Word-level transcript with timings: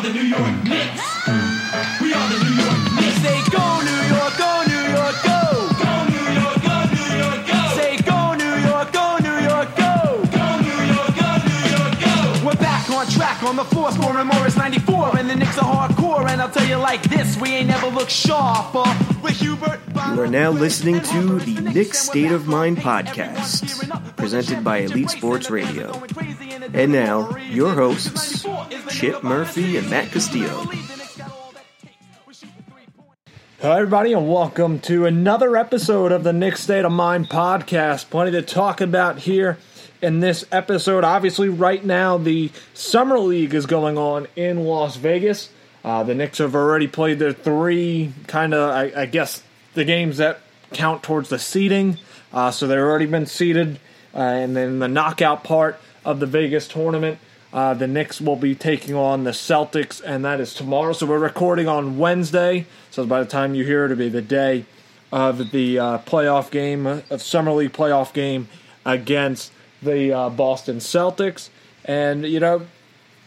are 0.00 0.02
the 0.04 0.12
New 0.14 0.22
York 0.22 0.64
Knicks. 0.64 1.02
We 2.00 2.14
are 2.14 2.28
the 2.32 2.38
New 2.44 2.54
York 2.56 2.80
Knicks. 2.96 3.20
Say 3.20 3.38
go 3.52 3.80
New 3.84 4.00
York, 4.08 4.32
go 4.38 4.52
New 4.66 4.84
York, 4.96 5.16
go. 5.28 5.40
Go 5.76 5.92
New 6.08 6.26
York, 6.40 6.62
go 6.62 6.76
New 6.96 7.10
York, 7.20 7.40
go. 7.46 7.60
Say 7.76 7.96
go 7.98 8.34
New 8.34 8.56
York, 8.68 8.92
go 8.92 9.18
New 9.18 9.38
York, 9.44 9.68
go. 9.76 10.24
Go 10.32 10.46
New 10.60 10.80
York, 10.94 11.12
go 11.20 11.30
New 11.44 11.62
York, 11.76 12.00
go. 12.00 12.46
We're 12.46 12.54
back 12.54 12.88
on 12.88 13.06
track 13.08 13.42
on 13.42 13.56
the 13.56 13.64
floor, 13.64 13.92
scoring 13.92 14.26
Morris 14.26 14.56
94, 14.56 15.18
and 15.18 15.28
the 15.28 15.36
Knicks 15.36 15.58
are 15.58 15.88
hardcore. 15.88 16.26
And 16.30 16.40
I'll 16.40 16.50
tell 16.50 16.66
you 16.66 16.76
like 16.76 17.02
this, 17.02 17.36
we 17.36 17.50
ain't 17.50 17.68
never 17.68 17.88
looked 17.88 18.10
sharper. 18.10 18.78
Uh, 18.78 18.96
with 19.22 19.38
Hubert, 19.38 19.80
You 20.14 20.22
are 20.22 20.26
now 20.26 20.50
listening 20.50 21.02
to 21.02 21.38
the 21.40 21.60
Knicks 21.60 21.98
State 21.98 22.32
of 22.32 22.46
Mind 22.46 22.78
podcast, 22.78 24.16
presented 24.16 24.64
by 24.64 24.78
Elite 24.78 25.10
Sports 25.10 25.50
Radio. 25.50 25.92
And 26.72 26.92
now, 26.92 27.36
your 27.36 27.74
hosts, 27.74 28.46
Chip 29.00 29.22
Murphy 29.22 29.78
and 29.78 29.88
Matt 29.88 30.10
Castillo. 30.12 30.68
Hello, 33.58 33.74
everybody, 33.74 34.12
and 34.12 34.30
welcome 34.30 34.78
to 34.80 35.06
another 35.06 35.56
episode 35.56 36.12
of 36.12 36.22
the 36.22 36.34
Knicks 36.34 36.60
State 36.60 36.84
of 36.84 36.92
Mind 36.92 37.30
podcast. 37.30 38.10
Plenty 38.10 38.32
to 38.32 38.42
talk 38.42 38.82
about 38.82 39.20
here 39.20 39.56
in 40.02 40.20
this 40.20 40.44
episode. 40.52 41.02
Obviously, 41.02 41.48
right 41.48 41.82
now, 41.82 42.18
the 42.18 42.50
Summer 42.74 43.18
League 43.18 43.54
is 43.54 43.64
going 43.64 43.96
on 43.96 44.26
in 44.36 44.64
Las 44.64 44.96
Vegas. 44.96 45.48
Uh, 45.82 46.02
the 46.02 46.14
Knicks 46.14 46.36
have 46.36 46.54
already 46.54 46.86
played 46.86 47.18
their 47.18 47.32
three, 47.32 48.12
kind 48.26 48.52
of, 48.52 48.68
I, 48.68 48.92
I, 48.94 49.06
guess, 49.06 49.42
the 49.72 49.86
games 49.86 50.18
that 50.18 50.40
count 50.74 51.02
towards 51.02 51.30
the 51.30 51.38
seeding. 51.38 51.96
Uh, 52.34 52.50
so 52.50 52.66
they've 52.66 52.76
already 52.76 53.06
been 53.06 53.24
seeded. 53.24 53.80
Uh, 54.14 54.18
and 54.18 54.54
then 54.54 54.78
the 54.78 54.88
knockout 54.88 55.42
part 55.42 55.80
of 56.04 56.20
the 56.20 56.26
Vegas 56.26 56.68
tournament. 56.68 57.18
Uh, 57.52 57.74
the 57.74 57.86
Knicks 57.86 58.20
will 58.20 58.36
be 58.36 58.54
taking 58.54 58.94
on 58.94 59.24
the 59.24 59.32
Celtics, 59.32 60.00
and 60.04 60.24
that 60.24 60.40
is 60.40 60.54
tomorrow. 60.54 60.92
So 60.92 61.06
we're 61.06 61.18
recording 61.18 61.66
on 61.66 61.98
Wednesday. 61.98 62.66
So 62.90 63.04
by 63.04 63.20
the 63.20 63.28
time 63.28 63.54
you 63.54 63.64
hear 63.64 63.82
it, 63.82 63.86
it'll 63.86 63.98
be 63.98 64.08
the 64.08 64.22
day 64.22 64.66
of 65.12 65.50
the 65.50 65.78
uh, 65.78 65.98
playoff 65.98 66.50
game, 66.50 66.86
uh, 66.86 67.00
of 67.10 67.20
Summer 67.20 67.50
League 67.50 67.72
playoff 67.72 68.12
game 68.12 68.48
against 68.86 69.52
the 69.82 70.12
uh, 70.12 70.30
Boston 70.30 70.76
Celtics. 70.76 71.48
And, 71.84 72.24
you 72.24 72.38
know, 72.38 72.66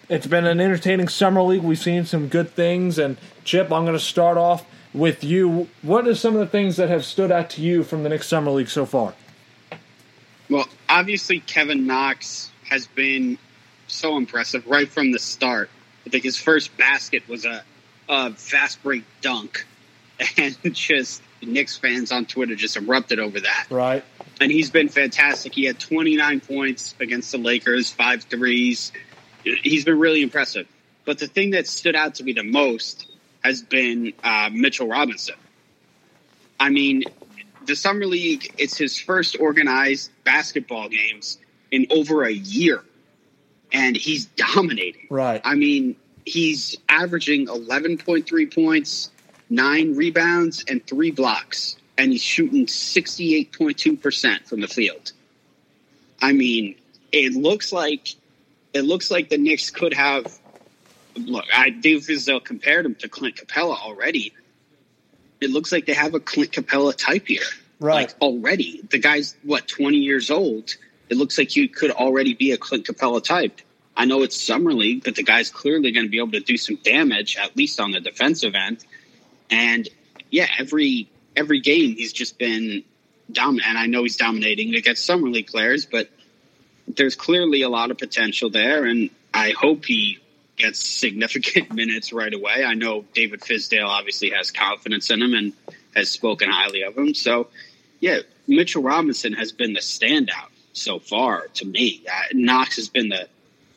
it's 0.08 0.28
been 0.28 0.46
an 0.46 0.62
entertaining 0.62 1.10
Summer 1.10 1.42
League. 1.42 1.62
We've 1.62 1.78
seen 1.78 2.06
some 2.06 2.30
good 2.30 2.52
things. 2.52 2.98
And, 2.98 3.18
Chip, 3.44 3.74
I'm 3.74 3.84
going 3.84 3.98
to 3.98 4.00
start 4.00 4.38
off 4.38 4.66
with 4.94 5.24
you. 5.24 5.68
What 5.82 6.08
are 6.08 6.16
some 6.16 6.34
of 6.34 6.40
the 6.40 6.48
things 6.48 6.78
that 6.78 6.88
have 6.88 7.04
stood 7.04 7.32
out 7.32 7.50
to 7.52 7.62
you 7.62 7.84
from 7.84 8.04
the 8.04 8.10
Knicks 8.10 8.28
Summer 8.28 8.52
League 8.52 8.70
so 8.70 8.86
far? 8.86 9.16
Well, 10.50 10.68
obviously, 10.88 11.40
Kevin 11.42 11.86
Knox 11.88 12.52
has 12.70 12.88
been 12.88 13.38
so 13.94 14.18
impressive 14.18 14.66
right 14.68 14.90
from 14.90 15.12
the 15.12 15.20
start. 15.20 15.70
I 16.06 16.10
think 16.10 16.24
his 16.24 16.38
first 16.38 16.76
basket 16.78 17.28
was 17.28 17.46
a, 17.46 17.64
a 18.10 18.34
fast 18.34 18.84
break 18.84 19.04
dunk, 19.22 19.66
and 20.38 20.58
just 20.74 21.22
Knicks 21.42 21.78
fans 21.78 22.12
on 22.12 22.26
Twitter 22.26 22.56
just 22.56 22.78
erupted 22.78 23.20
over 23.20 23.40
that. 23.40 23.68
Right. 23.70 24.04
And 24.42 24.52
he's 24.52 24.70
been 24.70 24.90
fantastic. 24.90 25.54
He 25.54 25.66
had 25.66 25.80
29 25.80 26.42
points 26.42 26.96
against 27.00 27.32
the 27.32 27.38
Lakers, 27.38 27.90
five 27.90 28.24
threes. 28.24 28.92
He's 29.44 29.86
been 29.86 30.00
really 30.00 30.22
impressive. 30.22 30.68
But 31.06 31.20
the 31.20 31.28
thing 31.28 31.52
that 31.52 31.68
stood 31.68 31.96
out 31.96 32.16
to 32.16 32.24
me 32.24 32.34
the 32.34 32.44
most 32.44 33.08
has 33.44 33.62
been 33.62 34.14
uh, 34.24 34.50
Mitchell 34.52 34.88
Robinson. 34.88 35.36
I 36.60 36.70
mean, 36.70 37.04
the 37.66 37.76
Summer 37.76 38.06
League, 38.06 38.54
it's 38.58 38.78
his 38.78 39.00
first 39.00 39.38
organized 39.40 40.12
basketball 40.24 40.90
games 40.90 41.38
in 41.72 41.88
over 41.90 42.24
a 42.24 42.32
year 42.32 42.84
and 43.74 43.98
he's 43.98 44.26
dominating. 44.26 45.08
Right. 45.10 45.42
I 45.44 45.56
mean, 45.56 45.96
he's 46.26 46.78
averaging 46.88 47.48
11.3 47.48 48.54
points, 48.54 49.12
nine 49.50 49.96
rebounds, 49.96 50.64
and 50.68 50.86
three 50.86 51.12
blocks, 51.12 51.76
and 51.98 52.12
he's 52.12 52.22
shooting 52.22 52.68
68.2% 52.68 54.48
from 54.48 54.62
the 54.62 54.68
field. 54.68 55.12
I 56.22 56.32
mean, 56.32 56.76
it 57.12 57.34
looks 57.34 57.74
like 57.74 58.16
it 58.74 58.82
looks 58.82 59.12
like 59.12 59.30
the 59.30 59.38
Knicks 59.38 59.70
could 59.70 59.94
have. 59.94 60.40
Look, 61.16 61.46
I 61.54 61.70
do 61.70 62.00
Fizdale 62.00 62.44
compared 62.44 62.86
him 62.86 62.96
to 62.96 63.10
Clint 63.10 63.36
Capela 63.36 63.78
already. 63.78 64.34
It 65.42 65.52
looks 65.52 65.72
like 65.72 65.86
they 65.86 65.94
have 65.94 66.16
a 66.16 66.20
Clint 66.20 66.52
Capela 66.52 66.96
type 66.96 67.28
here, 67.28 67.44
right? 67.80 68.08
Like 68.08 68.22
already, 68.22 68.82
the 68.90 69.00
guy's 69.00 69.36
what 69.44 69.68
20 69.68 69.98
years 69.98 70.32
old 70.32 70.76
it 71.10 71.18
looks 71.18 71.38
like 71.38 71.56
you 71.56 71.70
could 71.70 71.92
already 71.92 72.34
be 72.34 72.52
a 72.52 72.58
Clint 72.58 72.86
Capela 72.86 73.24
type. 73.24 73.62
I 73.96 74.06
know 74.06 74.24
it's 74.24 74.40
summer 74.40 74.74
league, 74.74 75.04
but 75.04 75.16
the 75.16 75.24
guy's 75.24 75.50
clearly 75.50 75.92
going 75.92 76.06
to 76.06 76.10
be 76.10 76.18
able 76.18 76.32
to 76.32 76.40
do 76.40 76.58
some 76.58 76.78
damage, 76.78 77.38
at 77.38 77.56
least 77.56 77.80
on 77.80 77.92
the 77.92 78.00
defensive 78.00 78.56
end. 78.56 78.84
And 79.52 79.88
yeah, 80.32 80.48
every 80.58 81.10
every 81.36 81.60
game 81.60 81.96
he's 81.96 82.14
just 82.14 82.38
been 82.38 82.84
dominant. 83.32 83.68
And 83.70 83.78
I 83.78 83.86
know 83.86 84.04
he's 84.04 84.18
dominating 84.18 84.76
against 84.76 85.06
summer 85.06 85.30
league 85.30 85.48
players, 85.48 85.86
but 85.86 86.10
there's 86.88 87.16
clearly 87.16 87.62
a 87.62 87.70
lot 87.70 87.92
of 87.92 87.98
potential 87.98 88.50
there. 88.50 88.86
And 88.86 89.10
I 89.34 89.52
hope 89.52 89.86
he 89.86 90.20
gets 90.58 90.80
significant 90.80 91.72
minutes 91.76 92.14
right 92.14 92.34
away. 92.34 92.64
I 92.66 92.74
know 92.74 93.06
David 93.14 93.42
Fizdale 93.42 93.88
obviously 93.88 94.32
has 94.32 94.52
confidence 94.52 95.12
in 95.12 95.22
him 95.22 95.34
and 95.34 95.54
has 95.96 96.10
spoken 96.10 96.50
highly 96.50 96.82
of 96.82 96.98
him. 96.98 97.14
So 97.14 97.48
yeah, 98.00 98.20
Mitchell 98.48 98.84
Robinson 98.84 99.34
has 99.34 99.52
been 99.52 99.74
the 99.74 99.80
standout 99.80 100.50
so 100.74 101.00
far 101.00 101.48
to 101.56 101.66
me. 101.66 102.04
Uh, 102.12 102.22
Knox 102.34 102.76
has 102.76 102.90
been 102.90 103.10
the 103.10 103.28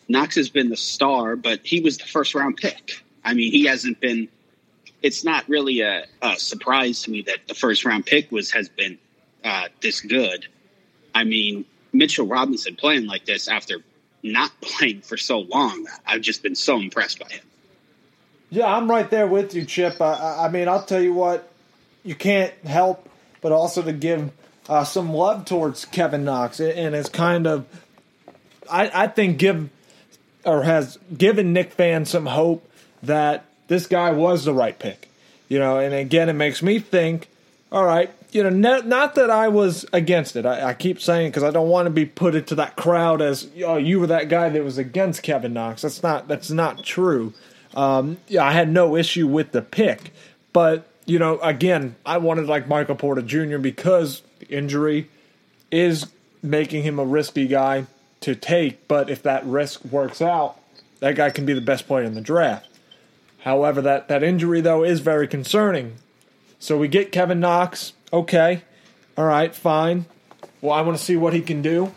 Knox 0.08 0.34
has 0.36 0.48
been 0.48 0.68
the 0.68 0.76
star, 0.76 1.36
but 1.36 1.60
he 1.64 1.80
was 1.80 1.98
the 1.98 2.04
first 2.06 2.34
round 2.34 2.56
pick. 2.56 3.02
I 3.24 3.34
mean, 3.34 3.52
he 3.52 3.64
hasn't 3.64 4.00
been. 4.00 4.28
It's 5.02 5.24
not 5.24 5.48
really 5.48 5.80
a, 5.82 6.06
a 6.22 6.36
surprise 6.36 7.02
to 7.02 7.10
me 7.10 7.22
that 7.22 7.46
the 7.48 7.54
first 7.54 7.84
round 7.84 8.06
pick 8.06 8.32
was 8.32 8.50
has 8.52 8.68
been 8.68 8.98
uh, 9.44 9.68
this 9.80 10.00
good. 10.00 10.46
I 11.14 11.24
mean, 11.24 11.64
Mitchell 11.92 12.26
Robinson 12.26 12.76
playing 12.76 13.06
like 13.06 13.24
this 13.24 13.48
after 13.48 13.78
not 14.22 14.52
playing 14.60 15.02
for 15.02 15.16
so 15.16 15.40
long, 15.40 15.86
I've 16.06 16.22
just 16.22 16.42
been 16.42 16.54
so 16.54 16.78
impressed 16.78 17.18
by 17.18 17.28
him. 17.28 17.42
Yeah, 18.48 18.66
I'm 18.66 18.88
right 18.88 19.10
there 19.10 19.26
with 19.26 19.54
you, 19.54 19.64
Chip. 19.64 20.00
I, 20.00 20.46
I 20.46 20.48
mean, 20.48 20.68
I'll 20.68 20.84
tell 20.84 21.02
you 21.02 21.12
what, 21.12 21.50
you 22.04 22.14
can't 22.14 22.54
help 22.64 23.08
but 23.40 23.52
also 23.52 23.82
to 23.82 23.92
give 23.92 24.30
uh, 24.68 24.84
some 24.84 25.12
love 25.12 25.44
towards 25.44 25.84
Kevin 25.84 26.24
Knox, 26.24 26.60
and 26.60 26.94
has 26.94 27.08
kind 27.08 27.46
of, 27.46 27.66
I, 28.70 28.90
I 29.04 29.06
think, 29.08 29.38
give 29.38 29.70
or 30.44 30.62
has 30.62 30.98
given 31.16 31.52
Knick 31.52 31.72
fans 31.72 32.10
some 32.10 32.26
hope 32.26 32.68
that 33.02 33.44
this 33.68 33.86
guy 33.86 34.12
was 34.12 34.44
the 34.44 34.54
right 34.54 34.78
pick. 34.78 35.08
You 35.48 35.58
know, 35.58 35.78
and 35.78 35.94
again, 35.94 36.28
it 36.28 36.34
makes 36.34 36.62
me 36.62 36.78
think, 36.78 37.28
all 37.70 37.84
right, 37.84 38.10
you 38.32 38.42
know, 38.42 38.50
not, 38.50 38.86
not 38.86 39.14
that 39.14 39.30
I 39.30 39.48
was 39.48 39.86
against 39.92 40.36
it. 40.36 40.44
I, 40.44 40.70
I 40.70 40.74
keep 40.74 41.00
saying 41.00 41.30
because 41.30 41.44
I 41.44 41.50
don't 41.50 41.68
want 41.68 41.86
to 41.86 41.90
be 41.90 42.04
put 42.04 42.34
into 42.34 42.56
that 42.56 42.76
crowd 42.76 43.22
as 43.22 43.48
oh, 43.64 43.76
you 43.76 44.00
were 44.00 44.08
that 44.08 44.28
guy 44.28 44.48
that 44.48 44.64
was 44.64 44.78
against 44.78 45.22
Kevin 45.22 45.52
Knox. 45.52 45.82
That's 45.82 46.02
not 46.02 46.28
that's 46.28 46.50
not 46.50 46.82
true. 46.84 47.32
Um, 47.74 48.18
yeah, 48.28 48.44
I 48.44 48.52
had 48.52 48.70
no 48.70 48.96
issue 48.96 49.26
with 49.26 49.52
the 49.52 49.62
pick, 49.62 50.12
but 50.52 50.88
you 51.04 51.18
know, 51.18 51.38
again, 51.40 51.94
I 52.04 52.18
wanted 52.18 52.46
like 52.46 52.66
Michael 52.66 52.96
Porter 52.96 53.22
Jr. 53.22 53.58
because 53.58 54.22
injury 54.50 55.08
is 55.70 56.06
making 56.42 56.82
him 56.82 56.98
a 56.98 57.04
risky 57.04 57.46
guy 57.46 57.86
to 58.20 58.34
take, 58.34 58.88
but 58.88 59.10
if 59.10 59.22
that 59.22 59.44
risk 59.44 59.84
works 59.84 60.22
out, 60.22 60.58
that 61.00 61.16
guy 61.16 61.30
can 61.30 61.44
be 61.44 61.52
the 61.52 61.60
best 61.60 61.86
player 61.86 62.04
in 62.04 62.14
the 62.14 62.20
draft. 62.20 62.68
However, 63.40 63.80
that, 63.82 64.08
that 64.08 64.22
injury, 64.22 64.60
though, 64.60 64.82
is 64.82 65.00
very 65.00 65.28
concerning. 65.28 65.94
So 66.58 66.76
we 66.78 66.88
get 66.88 67.12
Kevin 67.12 67.38
Knox. 67.38 67.92
Okay. 68.12 68.62
All 69.16 69.26
right, 69.26 69.54
fine. 69.54 70.06
Well, 70.60 70.72
I 70.72 70.80
want 70.80 70.98
to 70.98 71.04
see 71.04 71.16
what 71.16 71.32
he 71.32 71.42
can 71.42 71.62
do. 71.62 71.94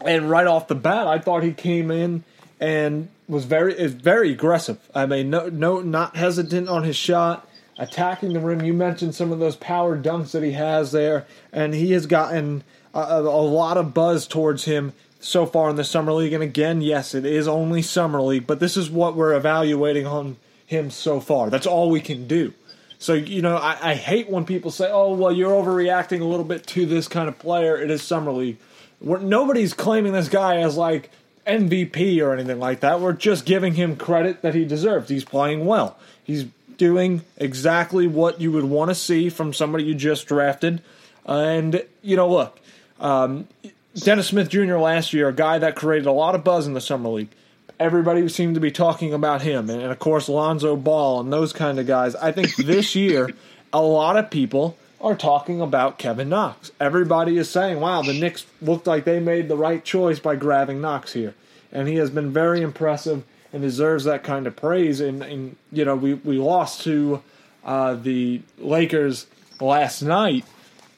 And 0.00 0.30
right 0.30 0.46
off 0.46 0.68
the 0.68 0.74
bat, 0.74 1.06
I 1.06 1.18
thought 1.18 1.42
he 1.42 1.52
came 1.52 1.90
in 1.90 2.24
and 2.60 3.08
was 3.28 3.44
very 3.44 3.78
is 3.78 3.92
very 3.92 4.30
aggressive. 4.32 4.78
I 4.94 5.06
mean, 5.06 5.30
no, 5.30 5.48
no, 5.48 5.80
not 5.80 6.16
hesitant 6.16 6.68
on 6.68 6.84
his 6.84 6.96
shot 6.96 7.46
attacking 7.78 8.32
the 8.32 8.40
rim. 8.40 8.62
You 8.62 8.72
mentioned 8.72 9.14
some 9.14 9.32
of 9.32 9.38
those 9.38 9.56
power 9.56 9.96
dunks 9.96 10.30
that 10.32 10.42
he 10.42 10.52
has 10.52 10.92
there, 10.92 11.26
and 11.52 11.74
he 11.74 11.92
has 11.92 12.06
gotten 12.06 12.64
a, 12.94 13.00
a, 13.00 13.20
lot 13.20 13.76
of 13.76 13.94
buzz 13.94 14.26
towards 14.26 14.64
him 14.64 14.92
so 15.20 15.46
far 15.46 15.70
in 15.70 15.76
the 15.76 15.84
summer 15.84 16.12
league. 16.12 16.32
And 16.32 16.42
again, 16.42 16.80
yes, 16.80 17.14
it 17.14 17.26
is 17.26 17.46
only 17.46 17.82
summer 17.82 18.22
league, 18.22 18.46
but 18.46 18.60
this 18.60 18.76
is 18.76 18.90
what 18.90 19.16
we're 19.16 19.34
evaluating 19.34 20.06
on 20.06 20.36
him 20.66 20.90
so 20.90 21.20
far. 21.20 21.50
That's 21.50 21.66
all 21.66 21.90
we 21.90 22.00
can 22.00 22.26
do. 22.26 22.52
So 22.98 23.12
you 23.12 23.42
know, 23.42 23.56
I, 23.56 23.90
I 23.90 23.94
hate 23.94 24.30
when 24.30 24.46
people 24.46 24.70
say, 24.70 24.88
"Oh, 24.90 25.14
well, 25.14 25.32
you're 25.32 25.52
overreacting 25.52 26.22
a 26.22 26.24
little 26.24 26.46
bit 26.46 26.66
to 26.68 26.86
this 26.86 27.08
kind 27.08 27.28
of 27.28 27.38
player." 27.38 27.76
It 27.76 27.90
is 27.90 28.02
summer 28.02 28.32
league. 28.32 28.56
We're, 29.02 29.18
nobody's 29.18 29.74
claiming 29.74 30.12
this 30.12 30.30
guy 30.30 30.58
as 30.58 30.78
like 30.78 31.10
MVP 31.46 32.22
or 32.22 32.32
anything 32.32 32.58
like 32.58 32.80
that. 32.80 33.00
We're 33.00 33.12
just 33.12 33.44
giving 33.44 33.74
him 33.74 33.96
credit 33.96 34.40
that 34.40 34.54
he 34.54 34.64
deserves. 34.64 35.10
He's 35.10 35.24
playing 35.24 35.66
well. 35.66 35.98
He's 36.24 36.46
doing 36.76 37.22
exactly 37.36 38.06
what 38.06 38.40
you 38.40 38.52
would 38.52 38.64
want 38.64 38.90
to 38.90 38.94
see 38.94 39.28
from 39.28 39.52
somebody 39.52 39.84
you 39.84 39.94
just 39.94 40.26
drafted. 40.26 40.82
And, 41.24 41.84
you 42.02 42.16
know, 42.16 42.28
look, 42.28 42.58
um, 43.00 43.48
Dennis 43.94 44.28
Smith 44.28 44.48
Jr. 44.48 44.76
last 44.76 45.12
year, 45.12 45.28
a 45.28 45.34
guy 45.34 45.58
that 45.58 45.74
created 45.74 46.06
a 46.06 46.12
lot 46.12 46.34
of 46.34 46.44
buzz 46.44 46.66
in 46.66 46.74
the 46.74 46.80
Summer 46.80 47.08
League. 47.08 47.30
everybody 47.78 48.26
seemed 48.28 48.54
to 48.54 48.60
be 48.60 48.70
talking 48.70 49.12
about 49.12 49.42
him, 49.42 49.68
and, 49.70 49.82
and 49.82 49.92
of 49.92 49.98
course 49.98 50.28
Lonzo 50.28 50.76
Ball 50.76 51.20
and 51.20 51.32
those 51.32 51.52
kind 51.52 51.78
of 51.78 51.86
guys. 51.86 52.14
I 52.14 52.32
think 52.32 52.56
this 52.56 52.94
year, 52.94 53.30
a 53.72 53.82
lot 53.82 54.16
of 54.16 54.30
people 54.30 54.76
are 55.00 55.14
talking 55.14 55.60
about 55.60 55.98
Kevin 55.98 56.28
Knox. 56.28 56.72
Everybody 56.80 57.36
is 57.36 57.50
saying, 57.50 57.80
"Wow, 57.80 58.02
the 58.02 58.14
Knicks 58.14 58.46
looked 58.62 58.86
like 58.86 59.04
they 59.04 59.20
made 59.20 59.48
the 59.48 59.56
right 59.56 59.84
choice 59.84 60.18
by 60.18 60.36
grabbing 60.36 60.80
Knox 60.80 61.12
here," 61.12 61.34
and 61.72 61.88
he 61.88 61.96
has 61.96 62.10
been 62.10 62.32
very 62.32 62.62
impressive 62.62 63.24
and 63.56 63.62
deserves 63.62 64.04
that 64.04 64.22
kind 64.22 64.46
of 64.46 64.54
praise. 64.54 65.00
And, 65.00 65.22
and 65.22 65.56
you 65.72 65.86
know, 65.86 65.96
we 65.96 66.14
we 66.14 66.36
lost 66.36 66.82
to 66.82 67.22
uh, 67.64 67.94
the 67.94 68.42
Lakers 68.58 69.26
last 69.60 70.02
night. 70.02 70.44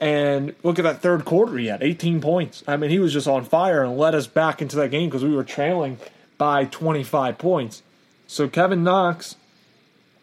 And 0.00 0.54
look 0.62 0.78
at 0.78 0.82
that 0.82 1.00
third 1.00 1.24
quarter, 1.24 1.56
he 1.56 1.66
had 1.66 1.82
18 1.82 2.20
points. 2.20 2.62
I 2.68 2.76
mean, 2.76 2.90
he 2.90 2.98
was 2.98 3.12
just 3.12 3.26
on 3.26 3.44
fire 3.44 3.82
and 3.82 3.96
led 3.96 4.14
us 4.14 4.26
back 4.26 4.60
into 4.60 4.76
that 4.76 4.90
game 4.90 5.08
because 5.08 5.24
we 5.24 5.34
were 5.34 5.44
trailing 5.44 5.98
by 6.36 6.64
25 6.64 7.38
points. 7.38 7.82
So 8.26 8.48
Kevin 8.48 8.84
Knox 8.84 9.36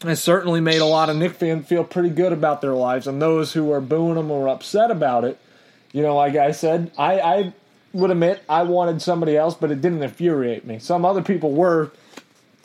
has 0.02 0.22
certainly 0.22 0.62
made 0.62 0.80
a 0.80 0.86
lot 0.86 1.10
of 1.10 1.18
Knick 1.18 1.34
fans 1.34 1.68
feel 1.68 1.84
pretty 1.84 2.10
good 2.10 2.32
about 2.32 2.62
their 2.62 2.74
lives, 2.74 3.08
and 3.08 3.22
those 3.22 3.54
who 3.54 3.72
are 3.72 3.82
booing 3.82 4.18
him 4.18 4.32
or 4.32 4.48
upset 4.48 4.92
about 4.92 5.24
it, 5.24 5.40
you 5.92 6.02
know, 6.02 6.16
like 6.16 6.36
I 6.36 6.52
said, 6.52 6.92
I, 6.98 7.20
I 7.20 7.54
would 7.92 8.12
admit 8.12 8.44
I 8.48 8.64
wanted 8.64 9.02
somebody 9.02 9.36
else, 9.36 9.56
but 9.56 9.72
it 9.72 9.82
didn't 9.82 10.04
infuriate 10.04 10.66
me. 10.66 10.80
Some 10.80 11.04
other 11.04 11.22
people 11.22 11.52
were 11.52 11.92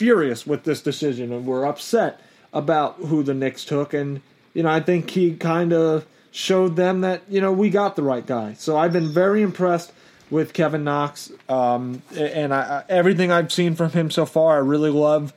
furious 0.00 0.46
with 0.46 0.64
this 0.64 0.80
decision 0.80 1.30
and 1.30 1.44
were 1.44 1.66
upset 1.66 2.22
about 2.54 2.96
who 2.96 3.22
the 3.22 3.34
Knicks 3.34 3.66
took, 3.66 3.92
and 3.92 4.22
you 4.54 4.62
know, 4.62 4.70
I 4.70 4.80
think 4.80 5.10
he 5.10 5.36
kind 5.36 5.74
of 5.74 6.06
showed 6.30 6.76
them 6.76 7.02
that 7.02 7.20
you 7.28 7.40
know 7.40 7.52
we 7.52 7.68
got 7.68 7.96
the 7.96 8.02
right 8.02 8.24
guy. 8.24 8.54
So 8.54 8.78
I've 8.78 8.94
been 8.94 9.08
very 9.08 9.42
impressed 9.42 9.92
with 10.30 10.54
Kevin 10.54 10.84
Knox, 10.84 11.30
um, 11.50 12.02
and 12.16 12.54
I, 12.54 12.82
everything 12.88 13.30
I've 13.30 13.52
seen 13.52 13.74
from 13.74 13.90
him 13.90 14.10
so 14.10 14.24
far, 14.24 14.56
I 14.56 14.60
really 14.60 14.90
love. 14.90 15.34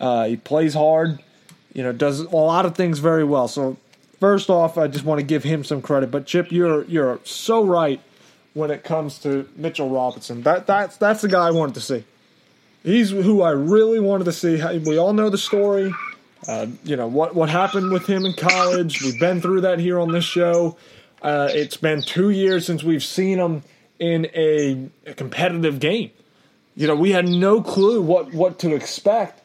Uh, 0.00 0.26
he 0.26 0.36
plays 0.36 0.74
hard, 0.74 1.20
you 1.72 1.84
know, 1.84 1.92
does 1.92 2.18
a 2.18 2.36
lot 2.36 2.66
of 2.66 2.74
things 2.74 2.98
very 2.98 3.22
well. 3.22 3.46
So 3.46 3.76
first 4.18 4.50
off, 4.50 4.76
I 4.76 4.88
just 4.88 5.04
want 5.04 5.20
to 5.20 5.24
give 5.24 5.44
him 5.44 5.62
some 5.62 5.80
credit. 5.80 6.10
But 6.10 6.26
Chip, 6.26 6.50
you're 6.50 6.84
you're 6.86 7.20
so 7.22 7.64
right 7.64 8.00
when 8.54 8.72
it 8.72 8.82
comes 8.82 9.20
to 9.20 9.48
Mitchell 9.54 9.90
Robinson. 9.90 10.42
That 10.42 10.66
that's 10.66 10.96
that's 10.96 11.22
the 11.22 11.28
guy 11.28 11.46
I 11.46 11.52
wanted 11.52 11.76
to 11.76 11.80
see. 11.80 12.04
He's 12.82 13.10
who 13.10 13.42
I 13.42 13.50
really 13.50 14.00
wanted 14.00 14.24
to 14.24 14.32
see. 14.32 14.62
We 14.78 14.98
all 14.98 15.12
know 15.12 15.30
the 15.30 15.38
story. 15.38 15.94
Uh, 16.48 16.66
you 16.82 16.96
know 16.96 17.06
what 17.06 17.36
what 17.36 17.48
happened 17.48 17.92
with 17.92 18.06
him 18.06 18.24
in 18.24 18.32
college. 18.34 19.00
We've 19.02 19.18
been 19.20 19.40
through 19.40 19.60
that 19.60 19.78
here 19.78 20.00
on 20.00 20.10
this 20.10 20.24
show. 20.24 20.76
Uh, 21.22 21.48
it's 21.52 21.76
been 21.76 22.02
two 22.02 22.30
years 22.30 22.66
since 22.66 22.82
we've 22.82 23.04
seen 23.04 23.38
him 23.38 23.62
in 24.00 24.26
a, 24.34 24.90
a 25.06 25.14
competitive 25.14 25.78
game. 25.78 26.10
You 26.74 26.88
know, 26.88 26.96
we 26.96 27.12
had 27.12 27.28
no 27.28 27.62
clue 27.62 28.02
what 28.02 28.34
what 28.34 28.58
to 28.60 28.74
expect. 28.74 29.40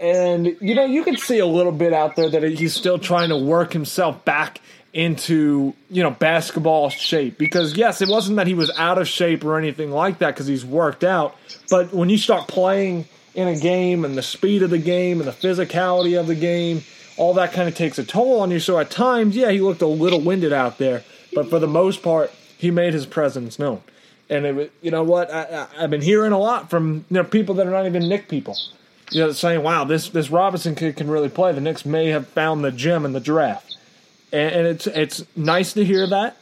And 0.00 0.56
you 0.60 0.74
know, 0.74 0.84
you 0.84 1.04
can 1.04 1.16
see 1.16 1.38
a 1.38 1.46
little 1.46 1.72
bit 1.72 1.92
out 1.92 2.16
there 2.16 2.28
that 2.28 2.42
he's 2.42 2.74
still 2.74 2.98
trying 2.98 3.28
to 3.28 3.36
work 3.36 3.72
himself 3.72 4.24
back 4.24 4.60
into 4.92 5.72
you 5.88 6.02
know 6.02 6.10
basketball 6.10 6.90
shape 6.90 7.38
because 7.38 7.76
yes, 7.76 8.02
it 8.02 8.08
wasn't 8.08 8.36
that 8.36 8.46
he 8.46 8.54
was 8.54 8.70
out 8.76 8.98
of 8.98 9.06
shape 9.06 9.44
or 9.44 9.58
anything 9.58 9.90
like 9.90 10.18
that 10.18 10.34
because 10.34 10.46
he's 10.46 10.64
worked 10.64 11.04
out, 11.04 11.36
but 11.68 11.92
when 11.92 12.08
you 12.08 12.18
start 12.18 12.48
playing 12.48 13.06
in 13.34 13.48
a 13.48 13.58
game 13.58 14.04
and 14.04 14.16
the 14.16 14.22
speed 14.22 14.62
of 14.62 14.70
the 14.70 14.78
game 14.78 15.20
and 15.20 15.28
the 15.28 15.32
physicality 15.32 16.18
of 16.18 16.26
the 16.26 16.34
game, 16.34 16.82
all 17.16 17.34
that 17.34 17.52
kind 17.52 17.68
of 17.68 17.74
takes 17.74 17.98
a 17.98 18.04
toll 18.04 18.40
on 18.40 18.50
you. 18.50 18.58
So 18.58 18.78
at 18.78 18.90
times, 18.90 19.36
yeah, 19.36 19.50
he 19.50 19.60
looked 19.60 19.82
a 19.82 19.86
little 19.86 20.20
winded 20.20 20.52
out 20.52 20.78
there, 20.78 21.04
but 21.32 21.48
for 21.48 21.58
the 21.58 21.68
most 21.68 22.02
part, 22.02 22.32
he 22.58 22.70
made 22.70 22.92
his 22.92 23.06
presence 23.06 23.58
known. 23.58 23.82
And 24.28 24.46
it, 24.46 24.54
was, 24.54 24.68
you 24.80 24.90
know 24.90 25.02
what? 25.02 25.30
I, 25.30 25.66
have 25.78 25.90
been 25.90 26.02
hearing 26.02 26.32
a 26.32 26.38
lot 26.38 26.70
from 26.70 27.04
you 27.10 27.16
know 27.16 27.24
people 27.24 27.56
that 27.56 27.66
are 27.66 27.70
not 27.70 27.86
even 27.86 28.08
Knick 28.08 28.28
people, 28.28 28.56
you 29.10 29.20
know, 29.20 29.32
saying, 29.32 29.62
"Wow, 29.62 29.84
this 29.84 30.08
this 30.10 30.30
Robinson 30.30 30.76
kid 30.76 30.96
can 30.96 31.10
really 31.10 31.28
play." 31.28 31.52
The 31.52 31.60
Knicks 31.60 31.84
may 31.84 32.08
have 32.08 32.28
found 32.28 32.62
the 32.62 32.70
gem 32.70 33.04
in 33.04 33.12
the 33.12 33.18
draft, 33.18 33.69
and, 34.32 34.54
and 34.54 34.66
it's 34.66 34.86
it's 34.86 35.24
nice 35.36 35.72
to 35.74 35.84
hear 35.84 36.06
that 36.06 36.36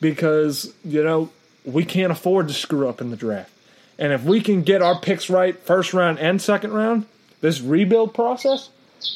because 0.00 0.72
you 0.84 1.02
know 1.02 1.30
we 1.64 1.84
can't 1.84 2.12
afford 2.12 2.48
to 2.48 2.54
screw 2.54 2.88
up 2.88 3.00
in 3.00 3.10
the 3.10 3.16
draft. 3.16 3.50
And 3.98 4.12
if 4.12 4.24
we 4.24 4.40
can 4.40 4.62
get 4.62 4.82
our 4.82 4.98
picks 4.98 5.30
right 5.30 5.58
first 5.58 5.94
round 5.94 6.18
and 6.18 6.42
second 6.42 6.72
round, 6.72 7.06
this 7.40 7.60
rebuild 7.60 8.12
process 8.12 8.70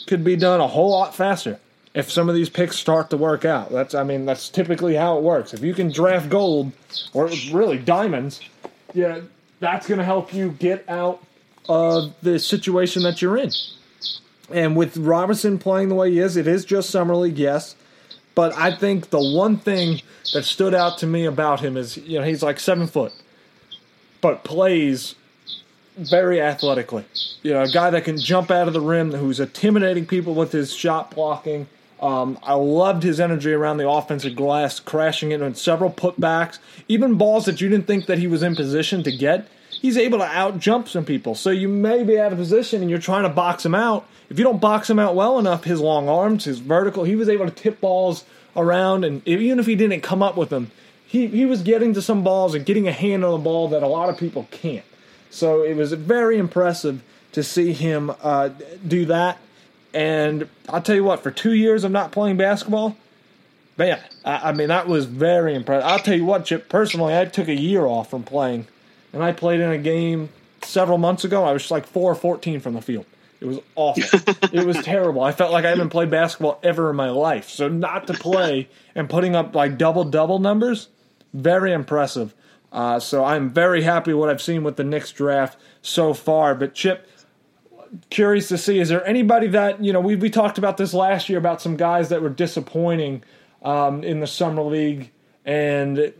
could 0.06 0.24
be 0.24 0.36
done 0.36 0.60
a 0.60 0.68
whole 0.68 0.90
lot 0.90 1.14
faster 1.14 1.58
if 1.94 2.10
some 2.10 2.28
of 2.28 2.34
these 2.34 2.48
picks 2.48 2.76
start 2.76 3.10
to 3.10 3.16
work 3.16 3.44
out. 3.44 3.70
That's 3.70 3.94
I 3.94 4.04
mean 4.04 4.24
that's 4.24 4.48
typically 4.48 4.94
how 4.94 5.18
it 5.18 5.22
works. 5.22 5.52
If 5.52 5.62
you 5.62 5.74
can 5.74 5.90
draft 5.90 6.28
gold 6.28 6.72
or 7.12 7.28
really 7.52 7.78
diamonds, 7.78 8.40
yeah, 8.94 9.20
that's 9.60 9.86
going 9.86 9.98
to 9.98 10.04
help 10.04 10.32
you 10.32 10.50
get 10.50 10.88
out 10.88 11.22
of 11.68 12.14
the 12.22 12.38
situation 12.38 13.02
that 13.02 13.20
you're 13.20 13.36
in. 13.36 13.50
And 14.50 14.76
with 14.76 14.96
Robinson 14.96 15.58
playing 15.58 15.88
the 15.88 15.94
way 15.94 16.10
he 16.10 16.20
is, 16.20 16.36
it 16.36 16.46
is 16.46 16.64
just 16.64 16.88
summer 16.88 17.14
league, 17.14 17.38
yes. 17.38 17.76
But 18.38 18.56
I 18.56 18.72
think 18.72 19.10
the 19.10 19.20
one 19.20 19.56
thing 19.56 20.00
that 20.32 20.44
stood 20.44 20.72
out 20.72 20.98
to 20.98 21.08
me 21.08 21.24
about 21.24 21.58
him 21.58 21.76
is, 21.76 21.96
you 21.96 22.20
know, 22.20 22.24
he's 22.24 22.40
like 22.40 22.60
seven 22.60 22.86
foot, 22.86 23.12
but 24.20 24.44
plays 24.44 25.16
very 25.96 26.40
athletically. 26.40 27.04
You 27.42 27.54
know, 27.54 27.62
a 27.62 27.68
guy 27.68 27.90
that 27.90 28.04
can 28.04 28.16
jump 28.16 28.52
out 28.52 28.68
of 28.68 28.74
the 28.74 28.80
rim, 28.80 29.10
who's 29.10 29.40
intimidating 29.40 30.06
people 30.06 30.34
with 30.34 30.52
his 30.52 30.72
shot 30.72 31.10
blocking. 31.10 31.66
Um, 32.00 32.38
I 32.44 32.54
loved 32.54 33.02
his 33.02 33.18
energy 33.18 33.52
around 33.52 33.78
the 33.78 33.90
offensive 33.90 34.36
glass, 34.36 34.78
crashing 34.78 35.32
it 35.32 35.42
on 35.42 35.56
several 35.56 35.90
putbacks, 35.90 36.60
even 36.86 37.14
balls 37.14 37.44
that 37.46 37.60
you 37.60 37.68
didn't 37.68 37.88
think 37.88 38.06
that 38.06 38.18
he 38.18 38.28
was 38.28 38.44
in 38.44 38.54
position 38.54 39.02
to 39.02 39.10
get. 39.10 39.48
He's 39.80 39.96
able 39.96 40.18
to 40.18 40.24
out 40.24 40.58
jump 40.58 40.88
some 40.88 41.04
people. 41.04 41.34
So 41.34 41.50
you 41.50 41.68
may 41.68 42.02
be 42.02 42.18
out 42.18 42.32
of 42.32 42.38
position 42.38 42.82
and 42.82 42.90
you're 42.90 42.98
trying 42.98 43.22
to 43.22 43.28
box 43.28 43.64
him 43.64 43.74
out. 43.74 44.06
If 44.28 44.38
you 44.38 44.44
don't 44.44 44.60
box 44.60 44.90
him 44.90 44.98
out 44.98 45.14
well 45.14 45.38
enough, 45.38 45.64
his 45.64 45.80
long 45.80 46.08
arms, 46.08 46.44
his 46.44 46.58
vertical, 46.58 47.04
he 47.04 47.16
was 47.16 47.28
able 47.28 47.46
to 47.46 47.50
tip 47.50 47.80
balls 47.80 48.24
around, 48.56 49.04
and 49.04 49.26
even 49.26 49.58
if 49.58 49.66
he 49.66 49.76
didn't 49.76 50.00
come 50.00 50.22
up 50.22 50.36
with 50.36 50.50
them, 50.50 50.70
he, 51.06 51.28
he 51.28 51.46
was 51.46 51.62
getting 51.62 51.94
to 51.94 52.02
some 52.02 52.22
balls 52.24 52.54
and 52.54 52.66
getting 52.66 52.88
a 52.88 52.92
hand 52.92 53.24
on 53.24 53.32
the 53.32 53.44
ball 53.44 53.68
that 53.68 53.82
a 53.82 53.86
lot 53.86 54.08
of 54.08 54.18
people 54.18 54.48
can't. 54.50 54.84
So 55.30 55.62
it 55.62 55.74
was 55.74 55.92
very 55.92 56.38
impressive 56.38 57.02
to 57.32 57.42
see 57.42 57.72
him 57.72 58.12
uh, 58.22 58.50
do 58.86 59.06
that. 59.06 59.38
And 59.94 60.48
I'll 60.68 60.82
tell 60.82 60.96
you 60.96 61.04
what, 61.04 61.22
for 61.22 61.30
two 61.30 61.54
years 61.54 61.84
of 61.84 61.92
not 61.92 62.12
playing 62.12 62.36
basketball, 62.36 62.96
man, 63.76 64.00
I, 64.24 64.50
I 64.50 64.52
mean, 64.52 64.68
that 64.68 64.88
was 64.88 65.06
very 65.06 65.54
impressive. 65.54 65.88
I'll 65.88 65.98
tell 65.98 66.16
you 66.16 66.24
what, 66.24 66.44
Chip, 66.44 66.68
personally, 66.68 67.16
I 67.16 67.24
took 67.24 67.48
a 67.48 67.54
year 67.54 67.86
off 67.86 68.10
from 68.10 68.22
playing, 68.22 68.66
and 69.12 69.22
I 69.22 69.32
played 69.32 69.60
in 69.60 69.70
a 69.70 69.78
game 69.78 70.28
several 70.62 70.98
months 70.98 71.24
ago. 71.24 71.44
I 71.44 71.52
was 71.52 71.70
like 71.70 71.86
4 71.86 72.12
or 72.12 72.14
14 72.14 72.60
from 72.60 72.74
the 72.74 72.82
field. 72.82 73.06
It 73.40 73.46
was 73.46 73.60
awful. 73.76 74.20
it 74.52 74.66
was 74.66 74.76
terrible. 74.82 75.22
I 75.22 75.32
felt 75.32 75.52
like 75.52 75.64
I 75.64 75.70
haven't 75.70 75.90
played 75.90 76.10
basketball 76.10 76.58
ever 76.62 76.90
in 76.90 76.96
my 76.96 77.10
life. 77.10 77.48
So 77.48 77.68
not 77.68 78.06
to 78.08 78.14
play 78.14 78.68
and 78.94 79.08
putting 79.08 79.36
up 79.36 79.54
like 79.54 79.78
double 79.78 80.04
double 80.04 80.40
numbers, 80.40 80.88
very 81.32 81.72
impressive. 81.72 82.34
Uh, 82.72 82.98
so 82.98 83.24
I'm 83.24 83.50
very 83.50 83.82
happy 83.82 84.12
what 84.12 84.28
I've 84.28 84.42
seen 84.42 84.64
with 84.64 84.76
the 84.76 84.84
Knicks 84.84 85.12
draft 85.12 85.58
so 85.82 86.12
far. 86.14 86.54
But 86.54 86.74
Chip, 86.74 87.08
curious 88.10 88.48
to 88.48 88.58
see 88.58 88.80
is 88.80 88.88
there 88.88 89.06
anybody 89.06 89.46
that 89.48 89.82
you 89.82 89.92
know 89.92 90.00
we 90.00 90.16
we 90.16 90.30
talked 90.30 90.58
about 90.58 90.76
this 90.76 90.92
last 90.92 91.28
year 91.28 91.38
about 91.38 91.62
some 91.62 91.76
guys 91.76 92.08
that 92.10 92.20
were 92.20 92.28
disappointing 92.28 93.22
um, 93.62 94.02
in 94.04 94.20
the 94.20 94.26
summer 94.26 94.62
league 94.62 95.10
and 95.44 96.12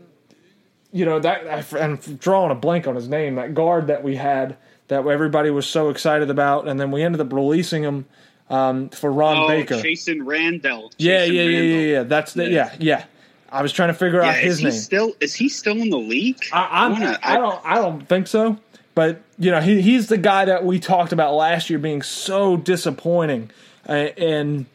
you 0.91 1.05
know 1.05 1.19
that 1.19 1.73
I, 1.73 1.79
I'm 1.79 1.97
drawing 1.97 2.51
a 2.51 2.55
blank 2.55 2.87
on 2.87 2.95
his 2.95 3.07
name 3.07 3.35
that 3.35 3.53
guard 3.53 3.87
that 3.87 4.03
we 4.03 4.15
had 4.15 4.57
that 4.87 5.05
everybody 5.05 5.49
was 5.51 5.67
so 5.67 5.89
excited 5.89 6.29
about 6.29 6.67
and 6.67 6.79
then 6.79 6.91
we 6.91 7.03
ended 7.03 7.21
up 7.21 7.31
releasing 7.31 7.83
him 7.83 8.05
um, 8.49 8.89
for 8.89 9.11
Ron 9.11 9.37
oh, 9.37 9.47
Baker. 9.47 9.75
Chasson 9.75 10.25
Randle. 10.25 10.91
yeah, 10.97 11.27
Chasson 11.27 11.33
yeah, 11.33 11.41
yeah, 11.41 11.59
Randle. 11.59 11.79
yeah, 11.79 11.87
yeah. 11.91 12.03
That's 12.03 12.33
the 12.33 12.49
yeah, 12.49 12.75
yeah. 12.79 13.05
I 13.51 13.61
was 13.61 13.71
trying 13.71 13.89
to 13.89 13.93
figure 13.93 14.21
Yeah, 14.21 14.29
out 14.29 14.35
his 14.37 14.53
is 14.53 14.59
he 14.59 14.65
name. 14.65 14.73
still 14.73 15.13
is 15.19 15.35
he 15.35 15.49
still 15.49 15.77
in 15.77 15.89
the 15.89 15.97
league? 15.97 16.43
I, 16.53 16.85
I'm, 16.85 16.91
wanna- 16.93 17.19
I, 17.23 17.37
don't. 17.37 17.65
I 17.65 17.75
don't 17.75 18.07
think 18.07 18.27
so. 18.27 18.57
But 18.95 19.21
you 19.37 19.51
know, 19.51 19.61
he, 19.61 19.81
he's 19.81 20.07
the 20.07 20.17
guy 20.17 20.45
that 20.45 20.65
we 20.65 20.79
talked 20.79 21.13
about 21.13 21.33
last 21.35 21.69
year 21.69 21.79
being 21.79 22.01
so 22.01 22.57
disappointing. 22.57 23.49
Uh, 23.87 24.09
and 24.17 24.65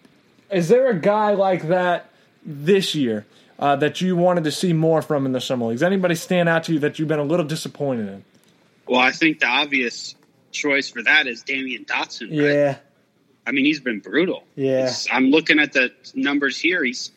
is 0.51 0.69
there 0.69 0.89
a 0.89 0.99
guy 0.99 1.35
like 1.35 1.69
that 1.69 2.09
this 2.45 2.95
year 2.95 3.27
uh, 3.59 3.77
that 3.77 4.01
you 4.01 4.17
wanted 4.17 4.45
to 4.45 4.53
see 4.53 4.73
more 4.73 5.03
from 5.03 5.27
in 5.27 5.33
the 5.33 5.41
summer 5.41 5.67
leagues? 5.67 5.83
Anybody 5.83 6.15
stand 6.15 6.49
out 6.49 6.65
to 6.65 6.73
you 6.73 6.79
that 6.81 6.99
you've 6.99 7.09
been 7.09 7.19
a 7.19 7.25
little 7.25 7.47
disappointed 7.47 8.09
in? 8.09 8.25
Well, 8.87 9.01
I 9.01 9.13
think 9.13 9.41
the 9.41 9.47
obvious 9.47 10.15
choice 10.53 10.91
for 10.91 11.03
that 11.03 11.27
is 11.27 11.43
Damyean 11.45 11.87
Dotson. 11.87 12.29
right? 12.31 12.53
Yeah, 12.55 12.77
I 13.47 13.53
mean, 13.53 13.65
he's 13.65 13.81
been 13.81 14.01
brutal. 14.01 14.45
Yeah. 14.57 14.81
He's- 14.81 15.07
I'm 15.11 15.31
looking 15.31 15.59
at 15.59 15.73
the 15.73 15.93
numbers 16.15 16.59
here. 16.59 16.83
He's 16.85 17.11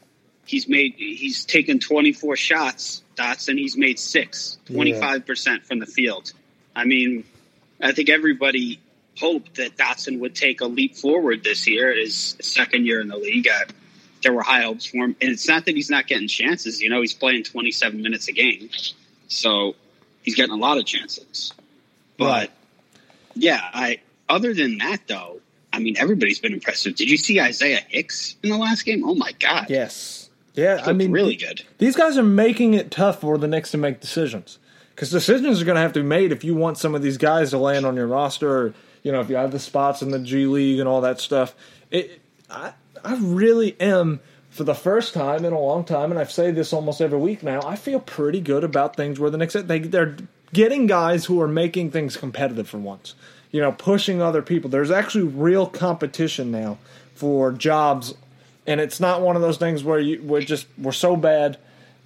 he's 0.46 0.67
made 0.67 0.94
he's 0.98 1.44
taken 1.46 1.79
24 1.79 2.36
shots, 2.38 3.01
Dotson. 3.15 3.58
He's 3.58 3.75
made 3.77 4.00
six, 4.00 4.58
25 4.67 5.25
percent 5.25 5.65
from 5.65 5.79
the 5.79 5.86
field. 5.86 6.32
I 6.75 6.86
mean, 6.86 7.25
I 7.82 7.91
think 7.91 8.10
everybody 8.10 8.79
hoped 9.17 9.56
that 9.56 9.75
Dotson 9.75 10.20
would 10.20 10.36
take 10.36 10.62
a 10.62 10.67
leap 10.67 10.96
forward 10.96 11.44
this 11.44 11.67
year. 11.67 11.94
His 11.94 12.38
second 12.41 12.86
year 12.86 13.01
in 13.01 13.08
the 13.08 13.17
league, 13.17 13.48
uh, 13.48 13.65
there 14.28 14.34
were 14.34 14.42
high 14.44 14.64
hopes 14.64 14.86
for 14.86 14.98
him, 14.98 15.16
and 15.22 15.32
it's 15.32 15.48
not 15.48 15.64
that 15.64 15.74
he's 15.74 15.90
not 15.90 16.06
getting 16.06 16.28
chances. 16.28 16.82
You 16.82 16.90
know, 16.90 17.00
he's 17.00 17.14
playing 17.14 17.44
27 17.44 18.02
minutes 18.02 18.28
a 18.28 18.34
game, 18.34 18.70
so 19.30 19.74
he's 20.22 20.36
getting 20.36 20.52
a 20.52 20.58
lot 20.58 20.78
of 20.78 20.86
chances. 20.86 21.54
But 22.18 22.52
Yeah, 23.36 23.62
I. 23.74 24.02
Other 24.28 24.54
than 24.54 24.80
that, 24.80 25.08
though, 25.08 25.40
I 25.72 25.80
mean, 25.80 25.96
everybody's 25.98 26.40
been 26.40 26.52
impressive. 26.52 26.96
Did 26.96 27.10
you 27.10 27.16
see 27.16 27.40
Isaiah 27.40 27.80
Hicks 27.88 28.36
in 28.44 28.50
the 28.50 28.58
last 28.58 28.84
game? 28.84 29.08
Oh 29.08 29.16
my 29.16 29.32
god! 29.40 29.68
Yes. 29.70 30.30
Yeah, 30.56 30.84
I 30.86 30.92
mean, 30.92 31.14
really 31.14 31.38
good. 31.38 31.64
These 31.78 31.96
guys 31.96 32.18
are 32.18 32.24
making 32.24 32.74
it 32.74 32.92
tough 32.92 33.22
for 33.22 33.38
the 33.38 33.48
Knicks 33.48 33.72
to 33.72 33.78
make 33.78 34.02
decisions 34.02 34.60
because 34.94 35.10
decisions 35.10 35.62
are 35.62 35.66
going 35.66 35.76
to 35.76 35.82
have 35.82 35.94
to 35.94 36.02
be 36.02 36.06
made 36.06 36.34
if 36.34 36.44
you 36.44 36.54
want 36.54 36.78
some 36.78 36.96
of 36.96 37.02
these 37.02 37.18
guys 37.18 37.52
to 37.52 37.60
land 37.60 37.86
on 37.86 37.96
your 37.96 38.08
roster. 38.08 38.52
Or, 38.52 38.74
you 39.04 39.14
know, 39.14 39.22
if 39.22 39.30
you 39.30 39.38
have 39.38 39.52
the 39.52 39.60
spots 39.60 40.02
in 40.02 40.12
the 40.12 40.20
G 40.20 40.48
League 40.48 40.80
and 40.80 40.90
all 40.90 41.00
that 41.02 41.22
stuff. 41.22 41.56
It, 41.92 42.20
I, 42.50 42.74
I 43.08 43.16
really 43.16 43.80
am 43.80 44.20
for 44.50 44.64
the 44.64 44.76
first 44.76 45.14
time 45.14 45.46
in 45.46 45.54
a 45.54 45.60
long 45.60 45.84
time, 45.84 46.12
and 46.12 46.20
I've 46.20 46.32
said 46.32 46.56
this 46.56 46.74
almost 46.74 47.02
every 47.02 47.20
week 47.20 47.44
now. 47.44 47.62
I 47.66 47.76
feel 47.76 48.00
pretty 48.00 48.42
good 48.42 48.64
about 48.64 48.96
things 48.96 49.20
where 49.20 49.30
the 49.30 49.38
Knicks 49.38 49.54
they 49.54 49.80
they're 49.80 50.18
getting 50.54 50.88
guys 50.88 51.26
who 51.26 51.42
are 51.42 51.48
making 51.48 51.92
things 51.92 52.18
competitive 52.18 52.70
for 52.70 52.78
once. 52.78 53.16
You 53.52 53.62
know, 53.62 53.72
pushing 53.72 54.22
other 54.22 54.42
people. 54.42 54.70
There's 54.70 54.92
actually 54.92 55.24
real 55.24 55.68
competition 55.68 56.52
now 56.52 56.78
for 57.16 57.52
jobs 57.52 58.14
and 58.68 58.82
it's 58.82 59.00
not 59.00 59.22
one 59.22 59.36
of 59.36 59.42
those 59.42 59.58
things 59.58 59.84
where 59.84 59.98
you 59.98 60.22
we're 60.22 60.42
just 60.42 60.68
we're 60.78 60.92
so 60.92 61.16
bad 61.16 61.58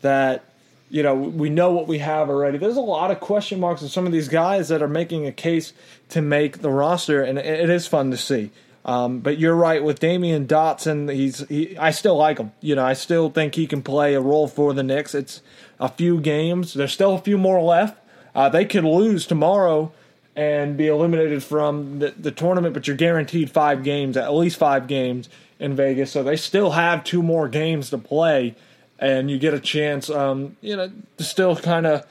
that 0.02 0.46
you 0.90 1.02
know 1.04 1.16
we 1.16 1.50
know 1.50 1.72
what 1.72 1.88
we 1.88 1.98
have 1.98 2.30
already. 2.30 2.60
There's 2.60 2.78
a 2.78 2.82
lot 2.82 3.12
of 3.12 3.20
question 3.20 3.60
marks 3.60 3.82
in 3.82 3.90
some 3.90 4.06
of 4.06 4.14
these 4.14 4.30
guys 4.30 4.70
that 4.70 4.82
are 4.82 4.88
making 4.88 5.26
a 5.26 5.32
case 5.32 5.74
to 6.10 6.22
make 6.22 6.60
the 6.60 6.70
roster, 6.70 7.24
and 7.24 7.40
it 7.40 7.70
is 7.70 7.88
fun 7.88 8.12
to 8.12 8.18
see. 8.18 8.52
Um, 8.84 9.20
but 9.20 9.38
you're 9.38 9.56
right 9.56 9.84
with 9.84 10.00
Damyean 10.00 10.48
Dotson. 10.48 11.14
He's 11.14 11.48
he, 11.48 11.78
I 11.78 11.92
still 11.92 12.18
like 12.18 12.40
him. 12.40 12.52
You 12.62 12.76
know, 12.76 12.86
I 12.86 12.94
still 12.94 13.30
think 13.30 13.56
he 13.56 13.68
can 13.68 13.84
play 13.84 14.16
a 14.16 14.22
role 14.22 14.48
for 14.48 14.74
the 14.74 14.84
Knicks. 14.84 15.14
It's 15.14 15.42
a 15.80 15.90
few 15.90 16.20
games. 16.20 16.74
There's 16.74 16.92
still 16.92 17.14
a 17.14 17.20
few 17.20 17.38
more 17.38 17.62
left. 17.62 17.98
Uh, 18.34 18.50
they 18.50 18.66
could 18.66 18.84
lose 18.84 19.28
tomorrow 19.28 19.92
and 20.36 20.78
be 20.78 20.88
eliminated 20.88 21.44
from 21.44 22.00
the, 22.00 22.12
the 22.18 22.32
tournament, 22.32 22.74
but 22.74 22.88
you're 22.88 22.96
guaranteed 22.96 23.52
five 23.52 23.84
games, 23.84 24.16
at 24.16 24.34
least 24.34 24.58
five 24.58 24.88
games 24.88 25.28
in 25.60 25.76
Vegas. 25.76 26.12
So 26.12 26.24
they 26.24 26.38
still 26.38 26.72
have 26.72 27.04
two 27.04 27.22
more 27.22 27.50
games 27.50 27.90
to 27.90 27.98
play, 27.98 28.56
and 28.98 29.30
you 29.30 29.38
get 29.38 29.54
a 29.54 29.60
chance, 29.60 30.10
um, 30.10 30.56
you 30.62 30.76
know, 30.76 30.92
to 31.18 31.24
still 31.24 31.56
kind 31.56 31.86
of, 31.86 32.06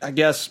I 0.00 0.12
guess, 0.12 0.50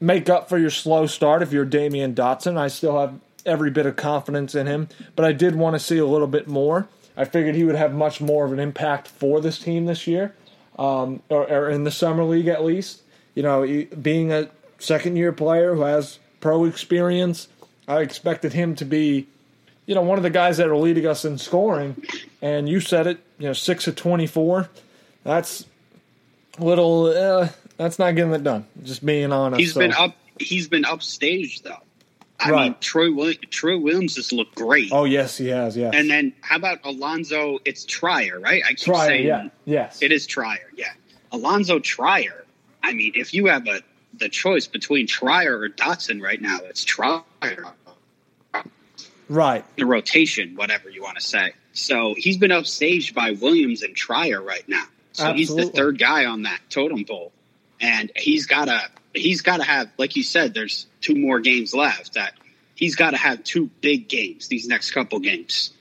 make 0.00 0.28
up 0.28 0.48
for 0.48 0.58
your 0.58 0.70
slow 0.70 1.06
start 1.06 1.42
if 1.42 1.52
you're 1.52 1.66
Damyean 1.66 2.14
Dotson. 2.14 2.56
I 2.56 2.68
still 2.68 2.98
have 2.98 3.20
every 3.46 3.70
bit 3.70 3.86
of 3.86 3.96
confidence 3.96 4.54
in 4.54 4.66
him, 4.66 4.88
but 5.16 5.24
I 5.24 5.32
did 5.32 5.54
want 5.54 5.74
to 5.74 5.80
see 5.80 5.98
a 5.98 6.06
little 6.06 6.26
bit 6.26 6.48
more. 6.48 6.88
I 7.16 7.24
figured 7.24 7.54
he 7.54 7.64
would 7.64 7.74
have 7.74 7.92
much 7.94 8.20
more 8.20 8.44
of 8.44 8.52
an 8.52 8.58
impact 8.60 9.08
for 9.08 9.40
this 9.40 9.58
team 9.58 9.86
this 9.86 10.06
year, 10.06 10.34
um, 10.78 11.22
or, 11.28 11.48
or 11.50 11.70
in 11.70 11.84
the 11.84 11.90
summer 11.90 12.24
league 12.24 12.46
at 12.48 12.64
least. 12.64 13.02
You 13.34 13.42
know, 13.42 13.86
being 14.00 14.32
a 14.32 14.48
second 14.78 15.16
year 15.16 15.32
player 15.32 15.74
who 15.74 15.82
has 15.82 16.18
pro 16.40 16.64
experience, 16.64 17.48
I 17.86 18.00
expected 18.00 18.52
him 18.52 18.74
to 18.76 18.84
be, 18.84 19.26
you 19.86 19.94
know, 19.94 20.02
one 20.02 20.18
of 20.18 20.22
the 20.24 20.30
guys 20.30 20.56
that 20.58 20.68
are 20.68 20.76
leading 20.76 21.06
us 21.06 21.24
in 21.24 21.38
scoring. 21.38 22.02
And 22.42 22.68
you 22.68 22.80
said 22.80 23.06
it, 23.06 23.18
you 23.38 23.46
know, 23.46 23.52
six 23.52 23.86
of 23.86 23.96
twenty 23.96 24.26
four. 24.26 24.68
That's 25.24 25.64
a 26.58 26.64
little. 26.64 27.06
Uh, 27.06 27.48
that's 27.76 27.98
not 27.98 28.14
getting 28.16 28.32
it 28.34 28.42
done. 28.44 28.66
Just 28.82 29.04
being 29.06 29.32
honest. 29.32 29.60
He's 29.60 29.74
So- 29.74 29.80
been 29.80 29.92
up. 29.92 30.16
He's 30.40 30.68
been 30.68 30.84
upstaged 30.84 31.62
though. 31.62 31.78
I 32.40 32.50
Right. 32.50 32.64
mean, 32.66 32.76
Troy 32.80 33.10
Will- 33.12 33.34
Troy 33.50 33.76
Williams 33.78 34.14
has 34.16 34.32
looked 34.32 34.54
great. 34.54 34.90
Oh 34.92 35.04
yes, 35.04 35.36
he 35.38 35.48
has. 35.48 35.76
Yes. 35.76 35.92
And 35.94 36.08
then 36.08 36.32
how 36.40 36.56
about 36.56 36.82
Allonzo? 36.84 37.58
It's 37.64 37.84
Trier, 37.84 38.38
right? 38.38 38.62
I 38.64 38.74
keep 38.74 38.94
it. 38.94 38.96
saying 39.06 39.26
Yeah. 39.26 39.48
Yes. 39.64 40.00
it 40.02 40.12
is 40.12 40.26
Trier. 40.26 40.70
Yeah, 40.76 40.92
Allonzo 41.32 41.82
Trier. 41.82 42.44
I 42.82 42.92
mean, 42.92 43.12
if 43.16 43.34
you 43.34 43.46
have 43.46 43.66
a 43.66 43.82
the 44.14 44.28
choice 44.28 44.66
between 44.66 45.06
Trier 45.06 45.58
or 45.58 45.68
Dotson 45.68 46.22
right 46.22 46.40
now, 46.40 46.58
it's 46.64 46.84
Trier. 46.84 47.22
Right. 49.28 49.64
The 49.76 49.84
rotation, 49.84 50.54
whatever 50.56 50.88
you 50.88 51.02
want 51.02 51.18
to 51.18 51.24
say. 51.24 51.52
So 51.72 52.14
he's 52.16 52.38
been 52.38 52.50
upstaged 52.50 53.14
by 53.14 53.32
Williams 53.32 53.82
and 53.82 53.94
Trier 53.94 54.40
right 54.40 54.66
now. 54.68 54.84
So 55.12 55.32
he's 55.32 55.54
the 55.54 55.66
third 55.66 55.98
guy 55.98 56.24
on 56.26 56.42
that 56.42 56.60
totem 56.70 57.04
pole, 57.04 57.32
and 57.80 58.10
he's 58.16 58.46
gotta 58.46 58.88
he's 59.14 59.42
gotta 59.42 59.64
have 59.64 59.90
like 59.98 60.14
you 60.16 60.22
said. 60.22 60.54
There's 60.54 60.86
two 61.00 61.14
more 61.14 61.40
games 61.40 61.74
left. 61.74 62.14
That 62.14 62.34
he's 62.74 62.94
got 62.94 63.10
to 63.10 63.16
have 63.16 63.44
two 63.44 63.70
big 63.80 64.08
games 64.08 64.48
these 64.48 64.68
next 64.68 64.92
couple 64.92 65.18
games. 65.18 65.72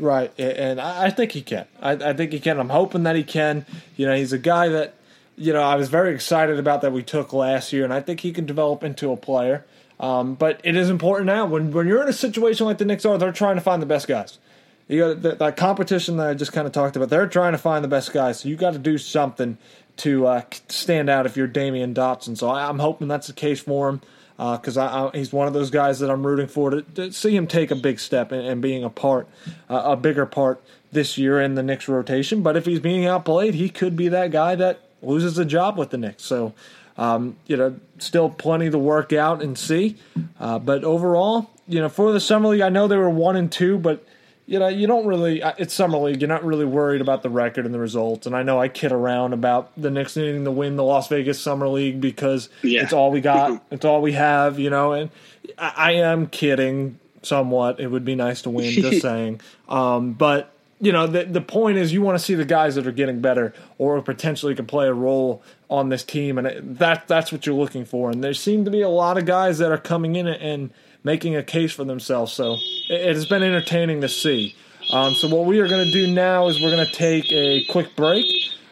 Right, 0.00 0.32
and 0.38 0.80
I 0.80 1.10
think 1.10 1.32
he 1.32 1.42
can. 1.42 1.66
I, 1.80 2.12
think 2.12 2.32
he 2.32 2.38
can. 2.38 2.60
I'm 2.60 2.68
hoping 2.68 3.02
that 3.02 3.16
he 3.16 3.24
can. 3.24 3.66
You 3.96 4.06
know, 4.06 4.14
he's 4.14 4.32
a 4.32 4.38
guy 4.38 4.68
that, 4.68 4.94
you 5.36 5.52
know, 5.52 5.62
I 5.62 5.74
was 5.74 5.88
very 5.88 6.14
excited 6.14 6.58
about 6.58 6.82
that 6.82 6.92
we 6.92 7.02
took 7.02 7.32
last 7.32 7.72
year, 7.72 7.82
and 7.82 7.92
I 7.92 8.00
think 8.00 8.20
he 8.20 8.32
can 8.32 8.46
develop 8.46 8.84
into 8.84 9.10
a 9.10 9.16
player. 9.16 9.64
Um, 9.98 10.34
but 10.34 10.60
it 10.62 10.76
is 10.76 10.88
important 10.90 11.26
now 11.26 11.46
when 11.46 11.72
when 11.72 11.88
you're 11.88 12.02
in 12.02 12.08
a 12.08 12.12
situation 12.12 12.66
like 12.66 12.78
the 12.78 12.84
Knicks 12.84 13.04
are, 13.04 13.18
they're 13.18 13.32
trying 13.32 13.56
to 13.56 13.60
find 13.60 13.82
the 13.82 13.86
best 13.86 14.06
guys. 14.06 14.38
You 14.86 15.00
got 15.00 15.22
that, 15.22 15.38
that 15.40 15.56
competition 15.56 16.16
that 16.18 16.28
I 16.28 16.34
just 16.34 16.52
kind 16.52 16.66
of 16.66 16.72
talked 16.72 16.94
about. 16.94 17.08
They're 17.08 17.26
trying 17.26 17.52
to 17.52 17.58
find 17.58 17.82
the 17.82 17.88
best 17.88 18.12
guys, 18.12 18.40
so 18.40 18.48
you 18.48 18.54
got 18.54 18.74
to 18.74 18.78
do 18.78 18.98
something 18.98 19.58
to 19.98 20.28
uh, 20.28 20.42
stand 20.68 21.10
out 21.10 21.26
if 21.26 21.36
you're 21.36 21.48
Damyean 21.48 21.92
Dotson. 21.94 22.38
So 22.38 22.48
I, 22.48 22.68
I'm 22.68 22.78
hoping 22.78 23.08
that's 23.08 23.26
the 23.26 23.32
case 23.32 23.58
for 23.58 23.88
him 23.88 24.00
because 24.38 24.78
I, 24.78 25.10
he's 25.14 25.32
one 25.32 25.48
of 25.48 25.52
those 25.52 25.70
guys 25.70 25.98
that 25.98 26.10
I'm 26.10 26.24
rooting 26.24 26.46
for 26.46 26.70
to, 26.70 26.82
to 26.82 27.12
see 27.12 27.34
him 27.34 27.48
take 27.48 27.72
a 27.72 27.74
big 27.74 27.98
step 27.98 28.30
and, 28.30 28.46
and 28.46 28.62
being 28.62 28.84
a 28.84 28.90
part, 28.90 29.28
uh, 29.68 29.82
a 29.84 29.96
bigger 29.96 30.26
part 30.26 30.62
this 30.92 31.18
year 31.18 31.40
in 31.40 31.56
the 31.56 31.62
Knicks 31.62 31.88
rotation. 31.88 32.42
But 32.42 32.56
if 32.56 32.64
he's 32.64 32.78
being 32.78 33.04
outplayed, 33.04 33.54
he 33.54 33.68
could 33.68 33.96
be 33.96 34.08
that 34.08 34.30
guy 34.30 34.54
that 34.54 34.80
loses 35.02 35.38
a 35.38 35.44
job 35.44 35.76
with 35.76 35.90
the 35.90 35.98
Knicks. 35.98 36.22
So, 36.22 36.54
um, 36.96 37.36
you 37.46 37.56
know, 37.56 37.80
still 37.98 38.30
plenty 38.30 38.70
to 38.70 38.78
work 38.78 39.12
out 39.12 39.42
and 39.42 39.58
see. 39.58 39.96
Uh, 40.38 40.60
but 40.60 40.84
overall, 40.84 41.50
you 41.66 41.80
know, 41.80 41.88
for 41.88 42.12
the 42.12 42.20
summer 42.20 42.48
league, 42.48 42.60
I 42.60 42.68
know 42.68 42.86
they 42.86 42.96
were 42.96 43.10
one 43.10 43.34
and 43.34 43.50
two, 43.50 43.76
but 43.76 44.04
you 44.48 44.58
know, 44.58 44.68
you 44.68 44.86
don't 44.86 45.06
really. 45.06 45.42
It's 45.58 45.74
summer 45.74 45.98
league. 45.98 46.22
You're 46.22 46.28
not 46.28 46.42
really 46.42 46.64
worried 46.64 47.02
about 47.02 47.22
the 47.22 47.28
record 47.28 47.66
and 47.66 47.74
the 47.74 47.78
results. 47.78 48.26
And 48.26 48.34
I 48.34 48.42
know 48.42 48.58
I 48.58 48.68
kid 48.68 48.92
around 48.92 49.34
about 49.34 49.70
the 49.76 49.90
Knicks 49.90 50.16
needing 50.16 50.44
to 50.44 50.50
win 50.50 50.76
the 50.76 50.82
Las 50.84 51.06
Vegas 51.08 51.38
Summer 51.38 51.68
League 51.68 52.00
because 52.00 52.48
Yeah. 52.62 52.82
it's 52.82 52.94
all 52.94 53.10
we 53.10 53.20
got. 53.20 53.62
it's 53.70 53.84
all 53.84 54.00
we 54.00 54.12
have. 54.12 54.58
You 54.58 54.70
know, 54.70 54.92
and 54.92 55.10
I, 55.58 55.72
I 55.76 55.92
am 55.92 56.28
kidding 56.28 56.98
somewhat. 57.22 57.78
It 57.78 57.88
would 57.88 58.06
be 58.06 58.14
nice 58.14 58.40
to 58.42 58.50
win. 58.50 58.72
Just 58.72 59.02
saying. 59.02 59.42
Um, 59.68 60.14
but 60.14 60.50
you 60.80 60.92
know, 60.92 61.06
the 61.06 61.24
the 61.24 61.42
point 61.42 61.76
is, 61.76 61.92
you 61.92 62.00
want 62.00 62.18
to 62.18 62.24
see 62.24 62.34
the 62.34 62.46
guys 62.46 62.74
that 62.76 62.86
are 62.86 62.92
getting 62.92 63.20
better 63.20 63.52
or 63.76 64.00
potentially 64.00 64.54
can 64.54 64.64
play 64.64 64.86
a 64.86 64.94
role 64.94 65.42
on 65.68 65.90
this 65.90 66.04
team, 66.04 66.38
and 66.38 66.46
it, 66.46 66.78
that 66.78 67.06
that's 67.06 67.30
what 67.32 67.44
you're 67.44 67.54
looking 67.54 67.84
for. 67.84 68.10
And 68.10 68.24
there 68.24 68.32
seem 68.32 68.64
to 68.64 68.70
be 68.70 68.80
a 68.80 68.88
lot 68.88 69.18
of 69.18 69.26
guys 69.26 69.58
that 69.58 69.70
are 69.70 69.76
coming 69.76 70.16
in 70.16 70.26
and 70.26 70.70
making 71.08 71.36
a 71.36 71.42
case 71.42 71.72
for 71.72 71.84
themselves. 71.84 72.34
So 72.34 72.58
it, 72.90 73.16
has 73.16 73.24
been 73.24 73.42
entertaining 73.42 74.02
to 74.02 74.10
see. 74.10 74.54
Um, 74.92 75.14
so 75.14 75.26
what 75.34 75.46
we 75.46 75.58
are 75.60 75.66
going 75.66 75.86
to 75.86 75.90
do 75.90 76.12
now 76.12 76.48
is 76.48 76.60
we're 76.60 76.70
going 76.70 76.86
to 76.86 76.92
take 76.92 77.32
a 77.32 77.64
quick 77.64 77.96
break. 77.96 78.26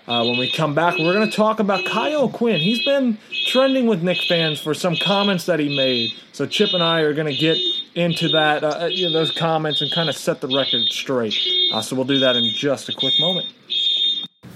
Uh, 0.07 0.23
when 0.23 0.38
we 0.38 0.49
come 0.52 0.75
back, 0.75 0.99
we're 0.99 1.14
going 1.14 1.28
to 1.28 1.35
talk 1.35 1.61
about 1.61 1.87
Kyle 1.87 2.28
Quinn. 2.28 2.61
He's 2.61 2.85
been 2.85 3.16
trending 3.47 3.87
with 3.87 4.02
Knick 4.02 4.21
fans 4.28 4.61
for 4.61 4.75
some 4.75 4.97
comments 4.97 5.47
that 5.47 5.59
he 5.59 5.75
made. 5.75 6.12
So 6.33 6.45
Chip 6.47 6.75
and 6.75 6.83
I 6.83 7.00
are 7.00 7.14
going 7.14 7.26
to 7.26 7.35
get 7.35 7.57
into 7.95 8.28
that, 8.28 8.62
uh, 8.62 8.87
you 8.90 9.07
know, 9.07 9.14
those 9.14 9.33
comments 9.33 9.81
and 9.81 9.90
kind 9.90 10.11
of 10.11 10.14
set 10.14 10.43
the 10.43 10.49
record 10.49 10.83
straight. 10.90 11.37
Uh, 11.73 11.81
so 11.81 11.97
we'll 11.97 12.05
do 12.05 12.19
that 12.19 12.37
in 12.37 12.45
just 12.52 12.90
a 12.90 12.93
quick 12.93 13.19
moment. 13.19 13.47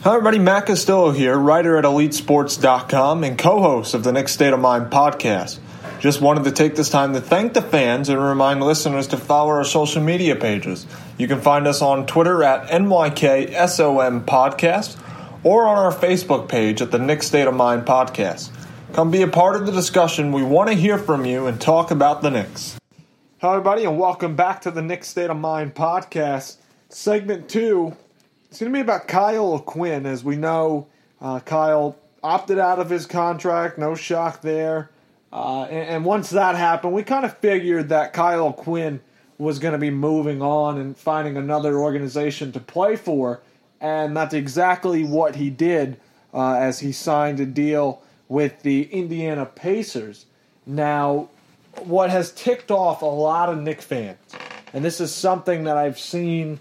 Hi, 0.03 0.15
everybody. 0.15 0.39
Matt 0.39 0.67
Castillo 0.67 1.13
here, 1.13 1.37
writer 1.39 1.79
at 1.79 1.85
EliteSports.com 1.85 3.25
and 3.25 3.39
co 3.39 3.63
host 3.63 3.95
of 3.95 4.05
the 4.05 4.13
Knick 4.13 4.29
State 4.29 4.53
of 4.53 4.61
Mind 4.61 4.93
podcast. 4.93 5.59
Just 6.01 6.23
wanted 6.23 6.45
to 6.45 6.53
take 6.53 6.77
this 6.77 6.89
time 6.89 7.13
to 7.13 7.21
thank 7.21 7.53
the 7.53 7.61
fans 7.61 8.09
and 8.09 8.19
remind 8.19 8.63
listeners 8.63 9.09
to 9.09 9.19
follow 9.19 9.51
our 9.51 9.65
social 9.65 10.03
media 10.03 10.35
pages. 10.35 10.87
You 11.19 11.29
can 11.29 11.43
find 11.43 11.67
us 11.67 11.83
on 11.83 12.07
Twitter 12.07 12.43
at 12.43 12.69
NYKSOM 12.69 14.25
Podcast 14.25 14.99
or 15.45 15.69
on 15.69 15.77
our 15.77 15.93
Facebook 15.93 16.49
page 16.49 16.81
at 16.81 16.91
the 16.91 16.99
Knick 16.99 17.23
State 17.23 17.47
of 17.47 17.55
Mind 17.55 17.85
podcast. 17.85 18.49
Come 18.95 19.11
be 19.11 19.21
a 19.21 19.29
part 19.29 19.57
of 19.57 19.67
the 19.67 19.73
discussion. 19.73 20.33
We 20.33 20.43
want 20.43 20.71
to 20.71 20.75
hear 20.75 20.97
from 20.97 21.27
you 21.27 21.47
and 21.47 21.61
talk 21.61 21.91
about 21.91 22.23
the 22.23 22.31
Knicks. 22.31 22.81
Hello, 23.39 23.53
everybody, 23.53 23.85
and 23.85 23.99
welcome 23.99 24.35
back 24.35 24.63
to 24.63 24.71
the 24.71 24.81
Knick 24.81 25.05
State 25.05 25.29
of 25.29 25.37
Mind 25.37 25.75
podcast. 25.75 26.57
Segment 26.89 27.51
two 27.51 27.95
it's 28.49 28.59
going 28.59 28.73
to 28.73 28.77
be 28.77 28.81
about 28.81 29.07
Kyle 29.07 29.59
Quinn. 29.59 30.07
As 30.07 30.25
we 30.25 30.37
know, 30.37 30.89
uh, 31.21 31.41
Kyle 31.41 31.97
opted 32.23 32.59
out 32.59 32.79
of 32.79 32.89
his 32.89 33.05
contract. 33.05 33.77
No 33.77 33.95
shock 33.95 34.41
there. 34.41 34.91
Uh, 35.33 35.63
and, 35.65 35.89
and 35.89 36.05
once 36.05 36.31
that 36.31 36.57
happened, 36.57 36.93
we 36.93 37.03
kind 37.03 37.25
of 37.25 37.37
figured 37.39 37.89
that 37.91 38.13
Kyle 38.13 38.53
Quinn 38.53 39.01
was 39.39 39.59
going 39.59 39.73
to 39.73 39.79
be 39.79 39.91
moving 39.91 40.43
on 40.43 40.79
and 40.79 40.97
finding 40.97 41.37
another 41.37 41.79
organization 41.79 42.53
to 42.53 42.61
play 42.61 42.97
for. 42.97 43.41
And 43.81 44.17
that's 44.17 44.35
exactly 44.35 45.05
what 45.05 45.37
he 45.37 45.49
did 45.49 45.99
uh, 46.35 46.55
as 46.55 46.81
he 46.81 46.93
signed 46.93 47.41
a 47.41 47.47
deal 47.47 48.03
with 48.29 48.63
the 48.63 48.83
Indiana 48.93 49.47
Pacers. 49.47 50.27
Now, 50.67 51.31
what 51.85 52.11
has 52.11 52.33
ticked 52.33 52.71
off 52.71 53.03
a 53.03 53.07
lot 53.07 53.49
of 53.49 53.59
Knick 53.59 53.81
fans, 53.81 54.19
and 54.73 54.85
this 54.85 55.01
is 55.01 55.15
something 55.15 55.65
that 55.65 55.77
I've 55.77 55.99
seen 55.99 56.61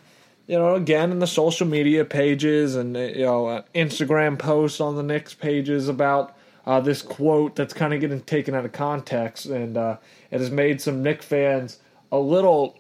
you 0.49 0.57
know, 0.57 0.73
again 0.73 1.11
in 1.11 1.19
the 1.19 1.27
social 1.27 1.67
media 1.67 2.03
pages 2.03 2.75
and 2.75 2.95
you 2.95 3.23
know 3.23 3.45
uh, 3.45 3.61
Instagram 3.75 4.39
posts 4.39 4.81
on 4.81 4.95
the 4.95 5.03
Knicks 5.03 5.35
pages 5.35 5.88
about 5.88 6.35
uh, 6.69 6.79
this 6.79 7.01
quote 7.01 7.55
that's 7.55 7.73
kind 7.73 7.95
of 7.95 7.99
getting 7.99 8.21
taken 8.21 8.53
out 8.53 8.63
of 8.63 8.71
context, 8.71 9.47
and 9.47 9.75
uh, 9.75 9.97
it 10.29 10.39
has 10.39 10.51
made 10.51 10.79
some 10.79 11.01
Knick 11.01 11.23
fans 11.23 11.79
a 12.11 12.19
little, 12.19 12.77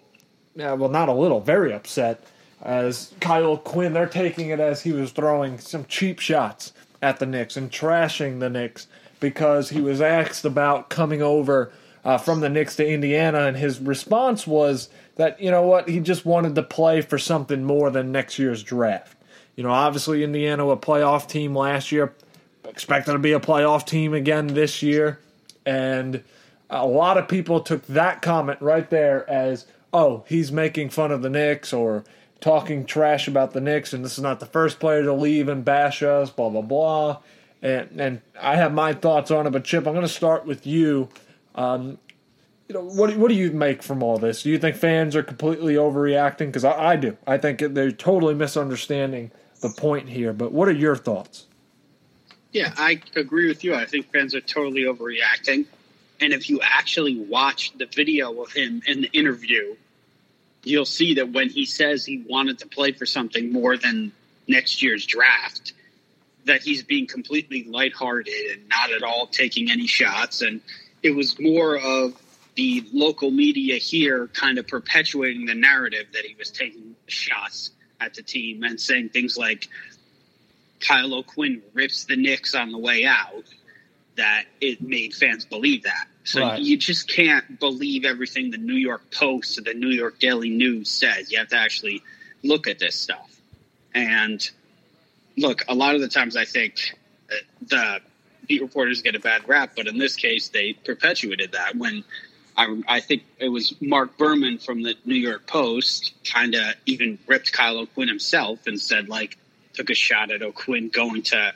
yeah, 0.53 0.73
well, 0.73 0.91
not 0.91 1.09
a 1.09 1.13
little, 1.13 1.39
very 1.39 1.73
upset. 1.73 2.23
As 2.61 3.11
Kyle 3.19 3.57
Quinn, 3.57 3.93
they're 3.93 4.05
taking 4.05 4.49
it 4.49 4.59
as 4.59 4.83
he 4.83 4.91
was 4.91 5.11
throwing 5.11 5.57
some 5.57 5.85
cheap 5.85 6.19
shots 6.19 6.71
at 7.01 7.17
the 7.17 7.25
Knicks 7.25 7.57
and 7.57 7.71
trashing 7.71 8.39
the 8.39 8.49
Knicks 8.51 8.85
because 9.19 9.69
he 9.69 9.81
was 9.81 10.01
asked 10.01 10.45
about 10.45 10.91
coming 10.91 11.23
over 11.23 11.71
uh, 12.05 12.19
from 12.19 12.41
the 12.41 12.49
Knicks 12.49 12.75
to 12.75 12.87
Indiana, 12.87 13.47
and 13.47 13.57
his 13.57 13.79
response 13.79 14.45
was 14.45 14.89
that 15.15 15.41
you 15.41 15.49
know 15.49 15.63
what 15.63 15.89
he 15.89 15.99
just 15.99 16.27
wanted 16.27 16.53
to 16.53 16.61
play 16.61 17.01
for 17.01 17.17
something 17.17 17.63
more 17.63 17.89
than 17.89 18.11
next 18.11 18.37
year's 18.37 18.61
draft. 18.61 19.17
You 19.55 19.63
know, 19.63 19.71
obviously 19.71 20.23
Indiana 20.23 20.67
a 20.67 20.77
playoff 20.77 21.27
team 21.27 21.57
last 21.57 21.91
year, 21.91 22.13
expected 22.79 23.11
to 23.11 23.19
be 23.19 23.33
a 23.33 23.41
playoff 23.41 23.85
team 23.85 24.13
again 24.13 24.47
this 24.47 24.81
year, 24.81 25.19
and 25.65 26.23
a 26.69 26.87
lot 26.87 27.17
of 27.17 27.27
people 27.27 27.59
took 27.59 27.85
that 27.87 28.21
comment 28.21 28.61
right 28.61 28.89
there 28.89 29.29
as 29.29 29.65
oh 29.91 30.23
he's 30.29 30.49
making 30.49 30.89
fun 30.89 31.11
of 31.11 31.21
the 31.21 31.29
Knicks 31.29 31.73
or 31.73 32.05
talking 32.39 32.85
trash 32.85 33.27
about 33.27 33.51
the 33.51 33.59
Knicks, 33.59 33.91
and 33.91 34.05
this 34.05 34.17
is 34.17 34.23
not 34.23 34.39
the 34.39 34.45
first 34.45 34.79
player 34.79 35.03
to 35.03 35.11
leave 35.11 35.49
and 35.49 35.65
bash 35.65 36.01
us, 36.01 36.29
blah 36.29 36.47
blah 36.47 36.61
blah. 36.61 37.17
And 37.61 37.99
and 37.99 38.21
I 38.41 38.55
have 38.55 38.73
my 38.73 38.93
thoughts 38.93 39.29
on 39.29 39.45
it, 39.45 39.49
but 39.49 39.65
Chip, 39.65 39.85
I'm 39.85 39.93
going 39.93 40.05
to 40.05 40.07
start 40.07 40.45
with 40.45 40.65
you. 40.65 41.09
Um, 41.55 41.97
you 42.69 42.75
know, 42.75 42.85
what 42.85 43.13
what 43.17 43.27
do 43.27 43.35
you 43.35 43.51
make 43.51 43.83
from 43.83 44.01
all 44.01 44.17
this? 44.17 44.43
Do 44.43 44.49
you 44.51 44.57
think 44.57 44.77
fans 44.77 45.17
are 45.17 45.23
completely 45.23 45.73
overreacting? 45.73 46.47
Because 46.47 46.63
I, 46.63 46.91
I 46.91 46.95
do. 46.95 47.17
I 47.27 47.37
think 47.37 47.59
they're 47.59 47.91
totally 47.91 48.35
misunderstanding 48.35 49.31
the 49.59 49.67
point 49.67 50.07
here. 50.07 50.31
But 50.31 50.53
what 50.53 50.69
are 50.69 50.71
your 50.71 50.95
thoughts? 50.95 51.47
Yeah, 52.51 52.73
I 52.77 53.01
agree 53.15 53.47
with 53.47 53.63
you. 53.63 53.75
I 53.75 53.85
think 53.85 54.11
fans 54.11 54.33
are 54.33 54.41
totally 54.41 54.83
overreacting. 54.83 55.65
And 56.21 56.33
if 56.33 56.49
you 56.49 56.59
actually 56.61 57.17
watch 57.17 57.77
the 57.77 57.85
video 57.85 58.41
of 58.41 58.51
him 58.51 58.81
in 58.87 59.01
the 59.01 59.07
interview, 59.07 59.75
you'll 60.63 60.85
see 60.85 61.15
that 61.15 61.31
when 61.31 61.49
he 61.49 61.65
says 61.65 62.05
he 62.05 62.25
wanted 62.27 62.59
to 62.59 62.67
play 62.67 62.91
for 62.91 63.05
something 63.05 63.51
more 63.51 63.77
than 63.77 64.11
next 64.47 64.81
year's 64.81 65.05
draft, 65.05 65.73
that 66.45 66.61
he's 66.63 66.83
being 66.83 67.07
completely 67.07 67.63
lighthearted 67.63 68.33
and 68.51 68.67
not 68.67 68.91
at 68.91 69.03
all 69.03 69.27
taking 69.27 69.69
any 69.69 69.87
shots. 69.87 70.41
And 70.41 70.61
it 71.03 71.11
was 71.11 71.39
more 71.39 71.77
of 71.77 72.19
the 72.55 72.83
local 72.91 73.31
media 73.31 73.75
here 73.75 74.27
kind 74.27 74.57
of 74.57 74.67
perpetuating 74.67 75.45
the 75.45 75.55
narrative 75.55 76.07
that 76.13 76.25
he 76.25 76.35
was 76.35 76.49
taking 76.49 76.95
shots 77.07 77.71
at 78.01 78.15
the 78.15 78.23
team 78.23 78.63
and 78.63 78.79
saying 78.79 79.09
things 79.09 79.37
like 79.37 79.69
Kyle 80.79 81.13
O'Quinn 81.13 81.61
rips 81.73 82.05
the 82.05 82.15
Knicks 82.15 82.55
on 82.55 82.71
the 82.71 82.77
way 82.77 83.05
out, 83.05 83.43
that 84.15 84.45
it 84.59 84.81
made 84.81 85.13
fans 85.13 85.45
believe 85.45 85.83
that. 85.83 86.07
So 86.25 86.41
Right. 86.41 86.61
you 86.61 86.77
just 86.77 87.07
can't 87.07 87.59
believe 87.59 88.05
everything 88.05 88.51
the 88.51 88.57
New 88.57 88.75
York 88.75 89.11
Post 89.11 89.57
or 89.57 89.61
the 89.61 89.73
New 89.73 89.89
York 89.89 90.19
Daily 90.19 90.49
News 90.49 90.89
says. 90.89 91.31
You 91.31 91.39
have 91.39 91.47
to 91.49 91.57
actually 91.57 92.03
look 92.43 92.67
at 92.67 92.79
this 92.79 92.95
stuff. 92.95 93.39
And 93.93 94.47
look, 95.37 95.63
a 95.67 95.73
lot 95.73 95.95
of 95.95 96.01
the 96.01 96.07
times 96.07 96.35
I 96.35 96.45
think 96.45 96.95
uh, 97.31 97.35
the 97.67 97.99
beat 98.47 98.61
reporters 98.61 99.01
get 99.01 99.15
a 99.15 99.19
bad 99.19 99.47
rap, 99.47 99.71
but 99.75 99.87
in 99.87 99.97
this 99.97 100.15
case, 100.15 100.49
they 100.49 100.73
perpetuated 100.73 101.53
that 101.53 101.75
when 101.75 102.03
I, 102.57 102.81
I 102.87 102.99
think 102.99 103.23
it 103.39 103.49
was 103.49 103.73
Marc 103.79 104.17
Berman 104.17 104.57
from 104.57 104.83
the 104.83 104.95
New 105.05 105.15
York 105.15 105.47
Post 105.47 106.13
kind 106.25 106.55
of 106.55 106.75
even 106.85 107.17
ripped 107.25 107.53
Kyle 107.53 107.77
O'Quinn 107.77 108.09
himself 108.09 108.67
and 108.67 108.79
said, 108.79 109.07
like, 109.07 109.37
took 109.79 109.89
a 109.89 109.95
shot 109.95 110.29
at 110.29 110.41
O'Quinn 110.41 110.89
going 110.89 111.21
to 111.21 111.53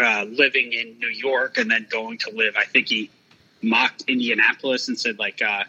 uh, 0.00 0.24
living 0.28 0.72
in 0.72 0.98
New 1.00 1.08
York 1.08 1.58
and 1.58 1.68
then 1.68 1.88
going 1.90 2.18
to 2.18 2.30
live. 2.30 2.54
I 2.56 2.64
think 2.64 2.88
he 2.88 3.10
mocked 3.60 4.04
Indianapolis 4.06 4.86
and 4.86 4.98
said, 4.98 5.18
like, 5.18 5.42
uh, 5.42 5.64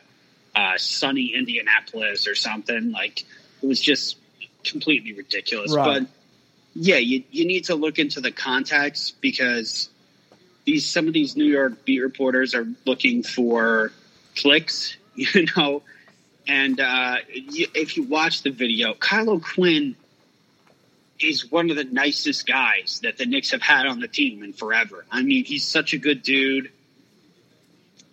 uh, 0.55 0.77
sunny 0.77 1.33
Indianapolis 1.33 2.27
or 2.27 2.35
something. 2.35 2.91
Like, 2.91 3.23
it 3.61 3.65
was 3.65 3.81
just 3.81 4.17
completely 4.63 5.13
ridiculous. 5.13 5.73
Right. 5.73 6.01
But 6.01 6.09
yeah, 6.75 6.97
you, 6.97 7.23
you 7.31 7.47
need 7.47 7.65
to 7.65 7.75
look 7.75 7.97
into 7.97 8.21
the 8.21 8.31
context 8.31 9.19
because 9.19 9.89
these 10.65 10.85
some 10.85 11.07
of 11.07 11.13
these 11.13 11.35
New 11.35 11.45
York 11.45 11.85
beat 11.85 12.01
reporters 12.01 12.53
are 12.53 12.67
looking 12.85 13.23
for 13.23 13.91
clicks, 14.35 14.95
you 15.15 15.47
know. 15.57 15.81
And 16.47 16.79
uh, 16.79 17.17
if 17.27 17.97
you 17.97 18.03
watch 18.03 18.43
the 18.43 18.51
video, 18.51 18.93
Kyle 18.93 19.29
O'Quinn 19.29 19.95
is 21.23 21.51
one 21.51 21.69
of 21.69 21.75
the 21.75 21.83
nicest 21.83 22.45
guys 22.45 22.99
that 23.03 23.17
the 23.17 23.25
Knicks 23.25 23.51
have 23.51 23.61
had 23.61 23.85
on 23.85 23.99
the 23.99 24.07
team 24.07 24.43
in 24.43 24.53
forever. 24.53 25.05
I 25.11 25.21
mean, 25.21 25.45
he's 25.45 25.65
such 25.65 25.93
a 25.93 25.97
good 25.97 26.23
dude. 26.23 26.71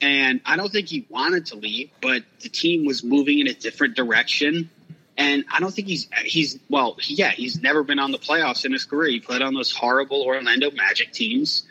And 0.01 0.41
I 0.47 0.57
don't 0.57 0.73
think 0.73 0.89
he 0.89 1.07
wanted 1.11 1.47
to 1.47 1.57
leave, 1.57 1.91
but 2.01 2.23
the 2.41 2.49
team 2.49 2.87
was 2.87 3.05
moving 3.05 3.39
in 3.39 3.49
a 3.49 3.53
different 3.53 3.97
direction. 3.97 4.71
And 5.19 5.45
I 5.53 5.61
don't 5.61 5.75
think 5.75 5.89
he's 5.89 6.09
he's 6.25 6.59
well, 6.71 6.97
yeah, 7.03 7.31
he's 7.31 7.61
never 7.61 7.83
been 7.83 7.99
on 7.99 8.11
the 8.11 8.19
playoffs 8.19 8.65
in 8.65 8.73
his 8.73 8.85
career. 8.85 9.11
He 9.11 9.21
played 9.21 9.43
on 9.43 9.53
those 9.53 9.71
horrible 9.71 10.23
Orlando 10.23 10.71
Magic 10.71 11.13
teams, 11.13 11.65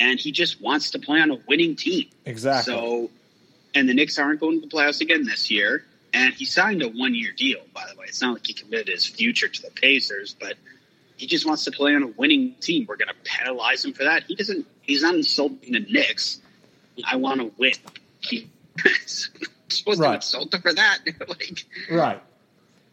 and 0.00 0.18
he 0.18 0.32
just 0.32 0.60
wants 0.60 0.90
to 0.92 0.98
play 0.98 1.20
on 1.20 1.30
a 1.30 1.38
winning 1.46 1.76
team. 1.76 2.08
Exactly. 2.24 2.74
So, 2.74 3.10
and 3.76 3.88
the 3.88 3.94
Knicks 3.94 4.18
aren't 4.18 4.40
going 4.40 4.60
to 4.60 4.66
the 4.66 4.74
playoffs 4.74 5.00
again 5.00 5.24
this 5.24 5.52
year. 5.52 5.84
And 6.14 6.32
he 6.32 6.44
signed 6.44 6.80
a 6.82 6.88
one 6.88 7.14
year 7.14 7.32
deal, 7.36 7.58
by 7.74 7.84
the 7.92 7.98
way. 7.98 8.06
It's 8.08 8.22
not 8.22 8.34
like 8.34 8.46
he 8.46 8.54
committed 8.54 8.88
his 8.88 9.04
future 9.04 9.48
to 9.48 9.62
the 9.62 9.70
Pacers, 9.70 10.34
but 10.38 10.54
he 11.16 11.26
just 11.26 11.44
wants 11.46 11.64
to 11.64 11.72
play 11.72 11.94
on 11.94 12.02
a 12.04 12.06
winning 12.06 12.54
team. 12.60 12.86
We're 12.88 12.96
going 12.96 13.08
to 13.08 13.14
penalize 13.24 13.84
him 13.84 13.92
for 13.92 14.04
that. 14.04 14.22
He 14.24 14.34
doesn't. 14.36 14.66
He's 14.82 15.02
not 15.02 15.14
insulting 15.16 15.72
the 15.72 15.80
Knicks. 15.80 16.40
I 17.04 17.16
want 17.16 17.40
to 17.40 17.52
win. 17.58 17.72
He, 18.20 18.48
supposed 19.68 20.00
Right. 20.00 20.12
to 20.12 20.14
insult 20.14 20.54
him 20.54 20.62
for 20.62 20.72
that? 20.72 20.98
like, 21.28 21.64
Right. 21.90 22.22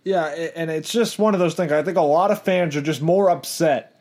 Yeah, 0.04 0.26
and 0.26 0.70
it's 0.70 0.92
just 0.92 1.20
one 1.20 1.34
of 1.36 1.40
those 1.40 1.54
things. 1.54 1.72
I 1.72 1.84
think 1.84 1.98
a 1.98 2.02
lot 2.02 2.32
of 2.32 2.42
fans 2.42 2.76
are 2.76 2.82
just 2.82 3.02
more 3.02 3.30
upset 3.30 3.96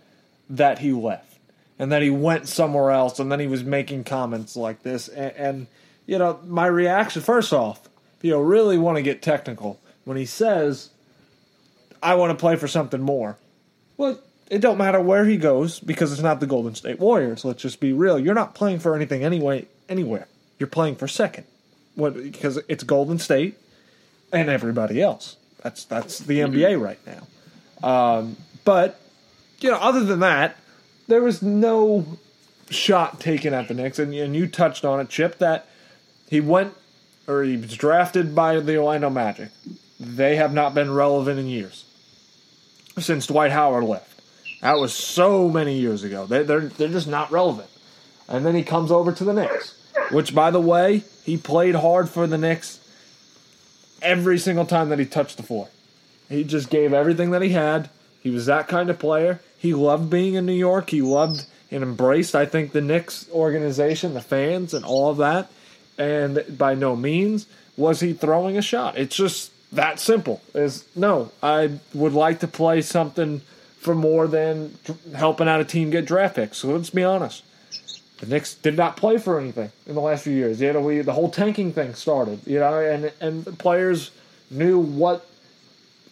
that 0.50 0.78
he 0.80 0.92
left 0.92 1.38
and 1.78 1.92
that 1.92 2.02
he 2.02 2.11
went 2.11 2.48
somewhere 2.48 2.90
else 2.90 3.20
and 3.20 3.30
then 3.30 3.38
he 3.38 3.46
was 3.46 3.62
making 3.62 4.04
comments 4.04 4.56
like 4.56 4.83
this. 4.83 5.06
And, 5.09 5.33
and 5.37 5.66
you 6.06 6.18
know, 6.18 6.40
my 6.46 6.66
reaction, 6.66 7.22
first 7.22 7.52
off, 7.52 7.80
you 8.24 8.40
really 8.40 8.78
want 8.78 8.96
to 8.96 9.02
get 9.02 9.22
technical, 9.22 9.80
when 10.04 10.16
he 10.16 10.26
says, 10.26 10.90
I 12.02 12.14
want 12.14 12.30
to 12.30 12.40
play 12.40 12.56
for 12.56 12.68
something 12.68 13.00
more, 13.00 13.38
well, 13.96 14.18
it 14.50 14.61
don't 14.61 14.78
matter 14.78 15.00
where 15.00 15.24
he 15.24 15.37
goes 15.37 15.78
because 15.78 16.12
it's 16.12 16.22
not 16.22 16.40
the 16.40 16.46
Golden 16.46 16.74
State 16.74 16.98
Warriors. 16.98 17.44
Let's 17.44 17.62
just 17.62 17.80
be 17.80 17.92
real. 17.92 18.18
You're 18.18 18.35
not 18.35 18.54
playing 18.54 18.80
for 18.80 18.96
anything 18.96 19.22
anyway, 19.22 19.66
anywhere. 19.88 20.26
You're 20.59 20.66
playing 20.66 20.96
for 20.96 21.06
second. 21.06 21.44
What, 21.94 22.14
because 22.14 22.59
it's 22.68 22.83
Golden 22.83 23.18
State 23.18 23.59
and 24.33 24.48
everybody 24.48 25.00
else. 25.00 25.37
That's 25.62 25.85
that's 25.85 26.18
the 26.18 26.40
NBA 26.40 26.80
right 26.80 26.98
now. 27.06 27.88
Um, 27.88 28.37
but 28.64 29.00
you 29.61 29.70
know, 29.70 29.76
other 29.76 30.04
than 30.04 30.20
that, 30.20 30.56
there 31.06 31.22
was 31.22 31.42
no 31.42 32.18
shot 32.70 33.20
taken 33.20 33.52
at 33.52 33.68
the 33.68 33.74
Knicks, 33.74 33.98
and, 33.98 34.14
and 34.14 34.35
you 34.35 34.46
touched 34.46 34.85
on 34.85 35.00
it, 35.00 35.09
Chip, 35.09 35.38
that 35.38 35.66
he 36.28 36.40
went 36.40 36.74
or 37.26 37.42
he 37.42 37.56
was 37.56 37.76
drafted 37.76 38.35
by 38.35 38.59
the 38.61 38.76
Orlando 38.76 39.11
Magic. 39.11 39.50
They 39.98 40.37
have 40.37 40.52
not 40.52 40.74
been 40.74 40.92
relevant 40.92 41.38
in 41.38 41.46
years 41.46 41.85
since 42.98 43.26
Dwight 43.26 43.52
Howard 43.52 43.85
left. 43.85 44.20
That 44.61 44.78
was 44.78 44.92
so 44.92 45.48
many 45.48 45.78
years 45.78 46.04
ago. 46.04 46.26
They, 46.26 46.42
they're 46.42 46.61
they're 46.61 46.88
just 46.88 47.09
not 47.09 47.30
relevant. 47.30 47.68
And 48.28 48.46
then 48.46 48.54
he 48.54 48.62
comes 48.62 48.90
over 48.92 49.12
to 49.12 49.24
the 49.24 49.33
Knicks, 49.33 49.74
which, 50.11 50.35
by 50.35 50.50
the 50.50 50.61
way, 50.61 51.02
he 51.24 51.37
played 51.37 51.74
hard 51.74 52.09
for 52.09 52.26
the 52.26 52.38
Knicks 52.38 52.78
every 54.00 54.38
single 54.38 54.66
time 54.66 54.88
that 54.90 54.98
he 54.98 55.04
touched 55.04 55.37
the 55.37 55.42
floor. 55.42 55.68
He 56.28 56.44
just 56.44 56.70
gave 56.70 56.92
everything 56.92 57.33
that 57.33 57.42
he 57.42 57.50
had. 57.50 57.90
He 58.20 58.30
was 58.30 58.46
that 58.46 58.68
kind 58.68 58.88
of 58.88 58.98
player. 58.98 59.40
He 59.59 59.74
loved 59.74 60.11
being 60.11 60.35
in 60.35 60.46
New 60.46 60.52
York. 60.52 60.90
He 60.90 61.02
loved 61.02 61.46
and 61.70 61.83
embraced, 61.83 62.35
I 62.35 62.46
think, 62.46 62.72
the 62.72 62.80
Knicks 62.80 63.28
organization, 63.33 64.14
the 64.14 64.20
fans, 64.20 64.74
and 64.74 64.85
all 64.85 65.11
of 65.11 65.16
that. 65.18 65.50
And 66.00 66.44
by 66.56 66.74
no 66.74 66.96
means 66.96 67.46
was 67.76 68.00
he 68.00 68.14
throwing 68.14 68.56
a 68.56 68.62
shot. 68.62 68.96
It's 68.96 69.14
just 69.14 69.52
that 69.70 70.00
simple. 70.00 70.40
Is 70.54 70.84
no, 70.96 71.30
I 71.42 71.78
would 71.94 72.14
like 72.14 72.40
to 72.40 72.48
play 72.48 72.80
something 72.80 73.42
for 73.78 73.94
more 73.94 74.26
than 74.26 74.76
helping 75.14 75.46
out 75.46 75.60
a 75.60 75.64
team 75.64 75.90
get 75.90 76.06
draft 76.06 76.36
picks. 76.36 76.58
So 76.58 76.68
let's 76.68 76.90
be 76.90 77.04
honest. 77.04 77.44
The 78.18 78.26
Knicks 78.26 78.54
did 78.54 78.76
not 78.76 78.96
play 78.96 79.16
for 79.16 79.38
anything 79.38 79.72
in 79.86 79.94
the 79.94 80.00
last 80.00 80.24
few 80.24 80.34
years. 80.34 80.60
You 80.60 80.72
know, 80.72 80.80
we 80.80 81.00
the 81.00 81.12
whole 81.12 81.30
tanking 81.30 81.72
thing 81.72 81.94
started. 81.94 82.40
You 82.46 82.58
know, 82.58 82.80
and 82.80 83.12
and 83.20 83.58
players 83.58 84.10
knew 84.50 84.78
what 84.78 85.26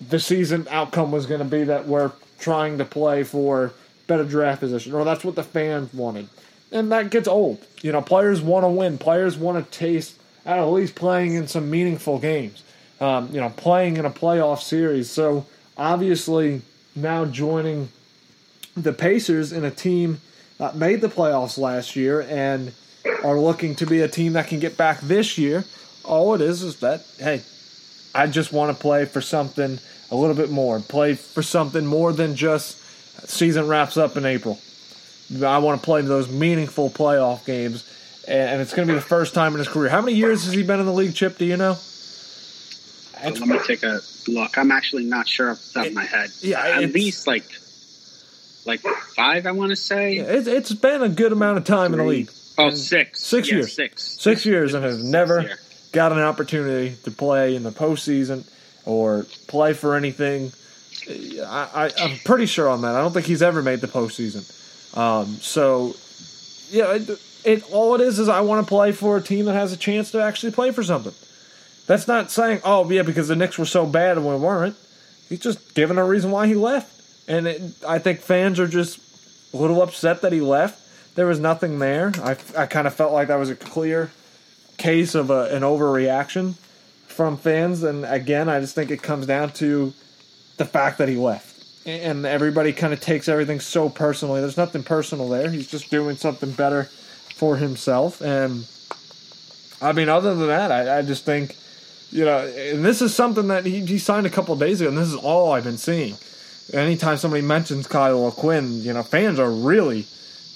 the 0.06 0.20
season 0.20 0.66
outcome 0.70 1.10
was 1.10 1.26
going 1.26 1.40
to 1.40 1.46
be 1.46 1.64
that 1.64 1.86
we're 1.86 2.12
trying 2.38 2.78
to 2.78 2.84
play 2.84 3.24
for 3.24 3.72
better 4.06 4.24
draft 4.24 4.60
position, 4.60 4.92
or 4.92 5.04
that's 5.04 5.24
what 5.24 5.34
the 5.34 5.42
fans 5.42 5.92
wanted, 5.92 6.28
and 6.72 6.92
that 6.92 7.10
gets 7.10 7.28
old. 7.28 7.64
You 7.82 7.92
know, 7.92 8.02
players 8.02 8.40
want 8.40 8.64
to 8.64 8.68
win. 8.68 8.98
Players 8.98 9.36
want 9.36 9.64
to 9.64 9.78
taste 9.78 10.18
at 10.44 10.62
least 10.64 10.94
playing 10.94 11.34
in 11.34 11.46
some 11.46 11.70
meaningful 11.70 12.18
games. 12.18 12.62
Um, 13.00 13.28
you 13.32 13.40
know, 13.40 13.50
playing 13.50 13.96
in 13.96 14.04
a 14.04 14.10
playoff 14.10 14.60
series. 14.60 15.10
So 15.10 15.46
obviously 15.76 16.62
now 16.96 17.24
joining 17.24 17.90
the 18.76 18.92
Pacers 18.92 19.52
in 19.52 19.64
a 19.64 19.70
team 19.70 20.20
that 20.58 20.74
made 20.74 21.00
the 21.00 21.08
playoffs 21.08 21.58
last 21.58 21.94
year 21.94 22.22
and 22.22 22.72
are 23.22 23.38
looking 23.38 23.74
to 23.76 23.86
be 23.86 24.00
a 24.00 24.08
team 24.08 24.32
that 24.32 24.48
can 24.48 24.58
get 24.58 24.76
back 24.76 25.00
this 25.00 25.38
year. 25.38 25.64
All 26.04 26.34
it 26.34 26.40
is 26.40 26.62
is 26.62 26.80
that 26.80 27.06
hey, 27.18 27.42
I 28.14 28.26
just 28.26 28.52
want 28.52 28.76
to 28.76 28.82
play 28.82 29.04
for 29.04 29.20
something 29.20 29.78
a 30.10 30.16
little 30.16 30.34
bit 30.34 30.50
more, 30.50 30.80
play 30.80 31.14
for 31.14 31.42
something 31.42 31.86
more 31.86 32.12
than 32.12 32.34
just 32.34 32.80
season 33.28 33.68
wraps 33.68 33.96
up 33.96 34.16
in 34.16 34.24
April. 34.24 34.58
I 35.44 35.58
want 35.58 35.80
to 35.80 35.84
play 35.84 36.00
those 36.02 36.28
meaningful 36.30 36.88
playoff 36.90 37.44
games, 37.44 37.84
and 38.26 38.60
it's 38.62 38.72
going 38.74 38.88
to 38.88 38.94
be 38.94 38.98
the 38.98 39.04
first 39.04 39.34
time 39.34 39.52
in 39.52 39.58
his 39.58 39.68
career. 39.68 39.90
How 39.90 40.00
many 40.00 40.16
years 40.16 40.44
has 40.44 40.54
he 40.54 40.62
been 40.62 40.80
in 40.80 40.86
the 40.86 40.92
league, 40.92 41.14
Chip? 41.14 41.36
Do 41.38 41.44
you 41.44 41.56
know? 41.56 41.74
So 41.74 43.30
let 43.30 43.40
me 43.48 43.58
take 43.66 43.82
a 43.82 44.00
look. 44.28 44.56
I'm 44.56 44.70
actually 44.70 45.04
not 45.04 45.26
sure 45.28 45.50
off 45.50 45.58
the 45.58 45.80
top 45.80 45.86
of 45.88 45.92
my 45.94 46.04
head. 46.04 46.30
Yeah, 46.40 46.60
at 46.62 46.92
least 46.92 47.26
like 47.26 47.44
like 48.64 48.80
five. 49.16 49.44
I 49.46 49.52
want 49.52 49.70
to 49.70 49.76
say. 49.76 50.16
It's, 50.16 50.46
it's 50.46 50.72
been 50.72 51.02
a 51.02 51.08
good 51.08 51.32
amount 51.32 51.58
of 51.58 51.64
time 51.64 51.92
in 51.92 51.98
the 51.98 52.04
league. 52.04 52.30
Oh, 52.56 52.70
six. 52.70 53.20
Six 53.20 53.48
Yeah, 53.48 53.54
years. 53.56 53.72
Six. 53.74 54.02
Six 54.20 54.46
years 54.46 54.74
and 54.74 54.84
has 54.84 55.02
never 55.02 55.42
Yeah. 55.42 55.54
got 55.92 56.12
an 56.12 56.18
opportunity 56.18 56.96
to 57.04 57.10
play 57.10 57.54
in 57.56 57.62
the 57.64 57.70
postseason 57.70 58.44
or 58.84 59.26
play 59.46 59.72
for 59.74 59.94
anything. 59.96 60.52
I, 61.08 61.68
I, 61.74 61.90
I'm 62.02 62.18
pretty 62.18 62.46
sure 62.46 62.68
on 62.68 62.82
that. 62.82 62.94
I 62.94 63.00
don't 63.00 63.12
think 63.12 63.26
he's 63.26 63.42
ever 63.42 63.62
made 63.62 63.80
the 63.80 63.86
postseason. 63.88 64.44
Um, 64.94 65.26
so, 65.36 65.94
yeah, 66.70 66.94
it, 66.94 67.10
it 67.44 67.72
all 67.72 67.94
it 67.94 68.00
is 68.00 68.18
is 68.18 68.28
I 68.28 68.40
want 68.40 68.66
to 68.66 68.68
play 68.68 68.92
for 68.92 69.16
a 69.16 69.22
team 69.22 69.44
that 69.46 69.54
has 69.54 69.72
a 69.72 69.76
chance 69.76 70.10
to 70.12 70.22
actually 70.22 70.52
play 70.52 70.70
for 70.70 70.82
something. 70.82 71.14
That's 71.86 72.06
not 72.06 72.30
saying, 72.30 72.60
oh 72.64 72.88
yeah, 72.90 73.02
because 73.02 73.28
the 73.28 73.36
Knicks 73.36 73.58
were 73.58 73.64
so 73.64 73.86
bad 73.86 74.16
and 74.16 74.26
we 74.26 74.36
weren't. 74.36 74.76
He's 75.28 75.40
just 75.40 75.74
giving 75.74 75.98
a 75.98 76.04
reason 76.04 76.30
why 76.30 76.46
he 76.46 76.54
left, 76.54 77.28
and 77.28 77.46
it, 77.46 77.62
I 77.86 77.98
think 77.98 78.20
fans 78.20 78.58
are 78.60 78.66
just 78.66 78.98
a 79.52 79.56
little 79.56 79.82
upset 79.82 80.22
that 80.22 80.32
he 80.32 80.40
left. 80.40 81.16
There 81.16 81.26
was 81.26 81.40
nothing 81.40 81.78
there. 81.78 82.12
I, 82.22 82.36
I 82.56 82.66
kind 82.66 82.86
of 82.86 82.94
felt 82.94 83.12
like 83.12 83.28
that 83.28 83.38
was 83.38 83.50
a 83.50 83.56
clear 83.56 84.10
case 84.76 85.14
of 85.14 85.30
a, 85.30 85.54
an 85.54 85.62
overreaction 85.62 86.54
from 87.06 87.36
fans, 87.36 87.82
and 87.82 88.04
again, 88.04 88.48
I 88.48 88.60
just 88.60 88.74
think 88.74 88.90
it 88.90 89.02
comes 89.02 89.26
down 89.26 89.50
to 89.54 89.92
the 90.56 90.64
fact 90.64 90.98
that 90.98 91.08
he 91.08 91.16
left. 91.16 91.47
And 91.88 92.26
everybody 92.26 92.74
kind 92.74 92.92
of 92.92 93.00
takes 93.00 93.28
everything 93.28 93.60
so 93.60 93.88
personally. 93.88 94.42
There's 94.42 94.58
nothing 94.58 94.82
personal 94.82 95.28
there. 95.30 95.50
He's 95.50 95.70
just 95.70 95.90
doing 95.90 96.16
something 96.16 96.50
better 96.50 96.84
for 97.34 97.56
himself. 97.56 98.20
And 98.20 98.66
I 99.80 99.92
mean, 99.92 100.10
other 100.10 100.34
than 100.34 100.48
that, 100.48 100.70
I, 100.70 100.98
I 100.98 101.02
just 101.02 101.24
think, 101.24 101.56
you 102.10 102.26
know, 102.26 102.38
and 102.46 102.84
this 102.84 103.00
is 103.00 103.14
something 103.14 103.48
that 103.48 103.64
he, 103.64 103.80
he 103.86 103.98
signed 103.98 104.26
a 104.26 104.30
couple 104.30 104.54
days 104.56 104.80
ago, 104.82 104.88
and 104.88 104.98
this 104.98 105.08
is 105.08 105.14
all 105.14 105.52
I've 105.52 105.64
been 105.64 105.78
seeing. 105.78 106.16
Anytime 106.74 107.16
somebody 107.16 107.42
mentions 107.42 107.86
Kyle 107.86 108.30
Quinn, 108.32 108.82
you 108.82 108.92
know, 108.92 109.02
fans 109.02 109.38
are 109.38 109.50
really, 109.50 110.06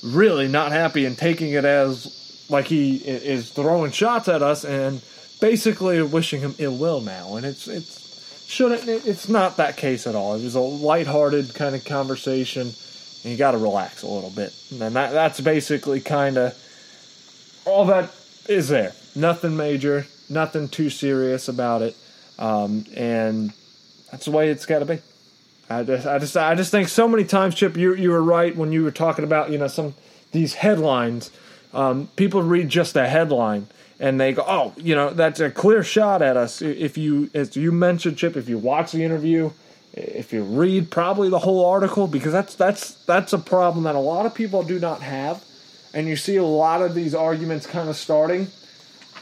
really 0.03 0.49
not 0.49 0.71
happy 0.73 1.07
and 1.07 1.17
taking 1.17 1.53
it 1.53 1.65
as 1.65 2.47
like 2.51 2.67
he 2.67 2.97
is 2.97 3.51
throwing 3.51 3.91
shots 3.91 4.29
at 4.29 4.43
us 4.43 4.65
and 4.67 5.01
basically 5.41 6.03
wishing 6.03 6.43
him 6.43 6.55
ill 6.59 6.77
will 6.77 7.01
now. 7.01 7.37
And 7.37 7.47
it's 7.47 7.67
it's 7.69 8.02
shouldn't 8.53 8.87
it- 8.87 9.07
it's 9.07 9.29
not 9.29 9.57
that 9.57 9.77
case 9.77 10.07
at 10.07 10.15
all. 10.15 10.35
It 10.35 10.45
was 10.45 10.55
a 10.55 10.61
lighthearted 10.61 11.55
kind 11.55 11.75
of 11.75 11.85
conversation, 11.85 12.63
and 12.63 13.33
you 13.33 13.37
got 13.37 13.53
to 13.53 13.59
relax 13.59 14.03
a 14.03 14.07
little 14.07 14.31
bit. 14.31 14.53
And 14.71 14.95
that 14.95 15.13
that's 15.13 15.41
basically 15.41 16.01
kind 16.01 16.37
of 16.37 16.55
all 17.65 17.87
that 17.87 18.11
is 18.49 18.69
there. 18.69 18.93
Nothing 19.15 19.57
major, 19.57 20.07
nothing 20.29 20.69
too 20.69 20.91
serious 20.91 21.49
about 21.49 21.81
it, 21.83 21.97
um, 22.39 22.85
and 22.95 23.53
that's 24.11 24.27
the 24.27 24.31
way 24.31 24.51
it's 24.51 24.67
got 24.67 24.81
to 24.81 24.85
be. 24.85 24.99
I 25.71 25.83
just, 25.85 26.07
I 26.07 26.19
just, 26.19 26.37
I 26.37 26.55
just 26.55 26.71
think 26.71 26.89
so 26.89 27.09
many 27.09 27.25
times, 27.25 27.55
Chip, 27.55 27.77
you 27.77 27.95
you 27.95 28.11
were 28.11 28.23
right 28.23 28.55
when 28.55 28.73
you 28.73 28.85
were 28.85 28.91
talking 28.91 29.25
about 29.25 29.51
you 29.51 29.59
know 29.59 29.69
some 29.69 29.95
these 30.33 30.55
headlines. 30.55 31.31
Um, 31.73 32.09
people 32.17 32.43
read 32.43 32.69
just 32.69 32.97
a 32.97 33.09
headline 33.09 33.67
and 34.03 34.21
they 34.21 34.33
go, 34.33 34.45
"Oh, 34.45 34.73
you 34.77 34.97
know, 34.97 35.11
that's 35.11 35.39
a 35.39 35.49
clear 35.49 35.85
shot 35.85 36.23
at 36.23 36.37
us." 36.37 36.61
If 36.61 36.99
you, 36.99 37.31
as 37.35 37.57
you 37.57 37.71
mentioned, 37.71 38.19
Chip, 38.19 38.37
if 38.37 38.49
you 38.49 38.59
watch 38.59 38.91
the 38.91 39.05
interview, 39.05 39.53
if 39.93 40.33
you 40.33 40.43
read 40.43 40.91
probably 40.91 41.31
the 41.31 41.39
whole 41.39 41.65
article, 41.65 42.09
because 42.09 42.33
that's 42.33 42.57
that's 42.57 42.95
that's 43.05 43.33
a 43.33 43.39
problem 43.39 43.85
that 43.85 43.95
a 43.95 44.01
lot 44.01 44.27
of 44.27 44.35
people 44.35 44.65
do 44.65 44.81
not 44.81 45.03
have, 45.03 45.43
and 45.95 46.09
you 46.09 46.17
see 46.17 46.35
a 46.35 46.45
lot 46.45 46.83
of 46.83 46.97
these 46.97 47.15
arguments 47.15 47.65
kind 47.65 47.89
of 47.89 47.95
starting, 47.95 48.49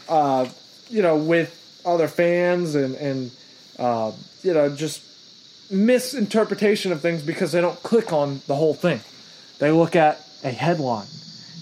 uh, 0.08 0.48
you 0.88 1.02
know, 1.02 1.16
with 1.18 1.82
other 1.84 2.08
fans 2.08 2.74
and 2.74 2.94
and 2.94 3.30
uh, 3.78 4.10
you 4.42 4.54
know 4.54 4.74
just 4.74 5.04
misinterpretation 5.70 6.90
of 6.90 7.02
things 7.02 7.22
because 7.22 7.52
they 7.52 7.60
don't 7.60 7.80
click 7.82 8.14
on 8.14 8.40
the 8.46 8.56
whole 8.56 8.74
thing. 8.74 9.00
They 9.58 9.72
look 9.72 9.94
at 9.94 10.26
a 10.42 10.48
headline, 10.48 11.06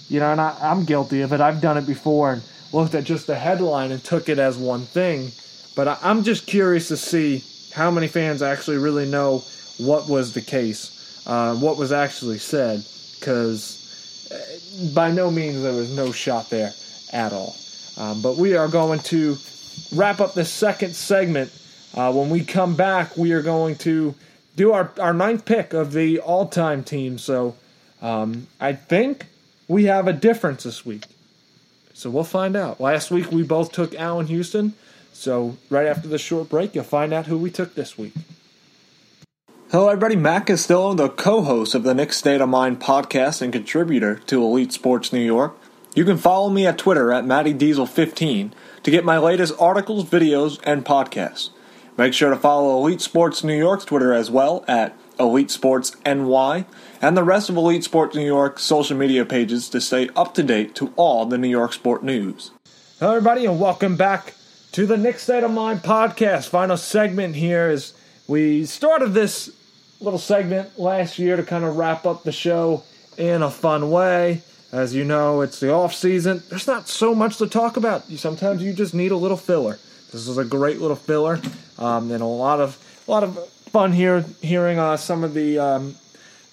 you 0.07 0.21
know, 0.21 0.31
and 0.31 0.39
I, 0.39 0.57
I'm 0.61 0.85
guilty 0.85 1.19
of 1.19 1.33
it. 1.33 1.41
I've 1.41 1.59
done 1.59 1.77
it 1.77 1.85
before 1.85 2.31
and 2.31 2.41
looked 2.71 2.95
at 2.95 3.03
just 3.03 3.27
the 3.27 3.35
headline 3.35 3.91
and 3.91 4.03
took 4.03 4.29
it 4.29 4.39
as 4.39 4.57
one 4.57 4.81
thing. 4.81 5.31
But 5.75 5.87
I, 5.87 5.97
I'm 6.01 6.23
just 6.23 6.47
curious 6.47 6.87
to 6.89 6.97
see 6.97 7.43
how 7.73 7.91
many 7.91 8.07
fans 8.07 8.41
actually 8.41 8.77
really 8.77 9.09
know 9.09 9.43
what 9.77 10.09
was 10.09 10.33
the 10.33 10.41
case, 10.41 11.25
uh, 11.27 11.55
what 11.55 11.77
was 11.77 11.91
actually 11.91 12.39
said, 12.39 12.83
because 13.19 13.79
by 14.93 15.11
no 15.11 15.31
means 15.31 15.61
there 15.61 15.73
was 15.73 15.95
no 15.95 16.11
shot 16.11 16.49
there 16.49 16.71
at 17.13 17.33
all. 17.33 17.55
Um, 17.97 18.21
but 18.21 18.37
we 18.37 18.55
are 18.55 18.67
going 18.67 18.99
to 18.99 19.37
wrap 19.93 20.19
up 20.19 20.33
the 20.33 20.45
second 20.45 20.95
segment. 20.95 21.51
Uh, 21.95 22.11
when 22.13 22.29
we 22.29 22.43
come 22.43 22.75
back, 22.75 23.17
we 23.17 23.31
are 23.33 23.41
going 23.41 23.75
to 23.77 24.13
do 24.55 24.73
our, 24.73 24.91
our 24.99 25.13
ninth 25.13 25.45
pick 25.45 25.73
of 25.73 25.93
the 25.93 26.19
all 26.19 26.47
time 26.47 26.83
team. 26.83 27.17
So 27.17 27.55
um, 28.01 28.47
I 28.59 28.73
think 28.73 29.25
we 29.67 29.85
have 29.85 30.07
a 30.07 30.13
difference 30.13 30.63
this 30.63 30.85
week. 30.85 31.05
So 31.99 32.09
we'll 32.09 32.23
find 32.23 32.55
out. 32.55 32.79
Last 32.79 33.11
week 33.11 33.29
we 33.29 33.43
both 33.43 33.73
took 33.73 33.93
Allan 33.93 34.27
Houston. 34.27 34.73
So 35.11 35.57
right 35.69 35.85
after 35.85 36.07
the 36.07 36.17
short 36.17 36.47
break, 36.47 36.73
you'll 36.73 36.85
find 36.85 37.11
out 37.11 37.25
who 37.25 37.37
we 37.37 37.51
took 37.51 37.75
this 37.75 37.97
week. 37.97 38.13
Hello, 39.69 39.89
everybody. 39.89 40.15
Matt 40.15 40.45
Castillo, 40.45 40.93
the 40.93 41.09
co 41.09 41.41
host 41.41 41.75
of 41.75 41.83
the 41.83 41.93
Knick 41.93 42.13
State 42.13 42.39
of 42.39 42.47
Mind 42.47 42.79
podcast 42.79 43.41
and 43.41 43.51
contributor 43.51 44.15
to 44.27 44.41
Elite 44.41 44.71
Sports 44.71 45.11
New 45.11 45.19
York. 45.19 45.57
You 45.93 46.05
can 46.05 46.15
follow 46.15 46.49
me 46.49 46.65
at 46.65 46.77
Twitter 46.77 47.11
at 47.11 47.25
MattyDiesel15 47.25 48.53
to 48.83 48.91
get 48.91 49.03
my 49.03 49.17
latest 49.17 49.53
articles, 49.59 50.05
videos, 50.05 50.57
and 50.63 50.85
podcasts. 50.85 51.49
Make 51.97 52.13
sure 52.13 52.29
to 52.29 52.37
follow 52.37 52.77
Elite 52.77 53.01
Sports 53.01 53.43
New 53.43 53.57
York's 53.57 53.83
Twitter 53.83 54.13
as 54.13 54.31
well 54.31 54.63
at 54.69 54.97
Elite 55.19 55.51
Sports 55.51 55.97
NY 56.05 56.65
and 57.01 57.15
the 57.15 57.23
rest 57.23 57.49
of 57.49 57.57
Elite 57.57 57.83
Sports 57.83 58.15
New 58.15 58.25
York's 58.25 58.63
social 58.63 58.97
media 58.97 59.25
pages 59.25 59.69
to 59.69 59.81
stay 59.81 60.09
up 60.15 60.33
to 60.35 60.43
date 60.43 60.75
to 60.75 60.91
all 60.95 61.25
the 61.25 61.37
New 61.37 61.47
York 61.47 61.73
sport 61.73 62.03
news. 62.03 62.51
Hello, 62.99 63.15
everybody, 63.15 63.45
and 63.45 63.59
welcome 63.59 63.95
back 63.95 64.33
to 64.73 64.85
the 64.85 64.97
Knick 64.97 65.19
State 65.19 65.43
of 65.43 65.51
Mind 65.51 65.79
podcast. 65.79 66.49
Final 66.49 66.77
segment 66.77 67.35
here 67.35 67.69
is 67.69 67.93
we 68.27 68.65
started 68.65 69.09
this 69.13 69.49
little 70.01 70.19
segment 70.19 70.77
last 70.79 71.17
year 71.19 71.35
to 71.35 71.43
kind 71.43 71.63
of 71.63 71.77
wrap 71.77 72.05
up 72.05 72.23
the 72.23 72.31
show 72.31 72.83
in 73.17 73.41
a 73.41 73.49
fun 73.49 73.89
way. 73.91 74.41
As 74.71 74.93
you 74.93 75.03
know, 75.03 75.41
it's 75.41 75.59
the 75.59 75.71
off 75.71 75.95
season. 75.95 76.43
There's 76.49 76.67
not 76.67 76.87
so 76.87 77.15
much 77.15 77.37
to 77.37 77.47
talk 77.47 77.75
about. 77.77 78.07
You- 78.09 78.17
Sometimes 78.17 78.61
you 78.61 78.71
just 78.73 78.93
need 78.93 79.11
a 79.11 79.17
little 79.17 79.37
filler. 79.37 79.79
This 80.11 80.27
is 80.27 80.37
a 80.37 80.45
great 80.45 80.79
little 80.79 80.95
filler, 80.95 81.39
um, 81.77 82.11
and 82.11 82.21
a 82.21 82.25
lot 82.25 82.59
of 82.59 82.77
a 83.07 83.11
lot 83.11 83.23
of 83.23 83.37
fun 83.71 83.91
here 83.93 84.25
hearing 84.41 84.77
uh, 84.79 84.97
some 84.97 85.23
of 85.23 85.33
the 85.35 85.57
um, 85.59 85.95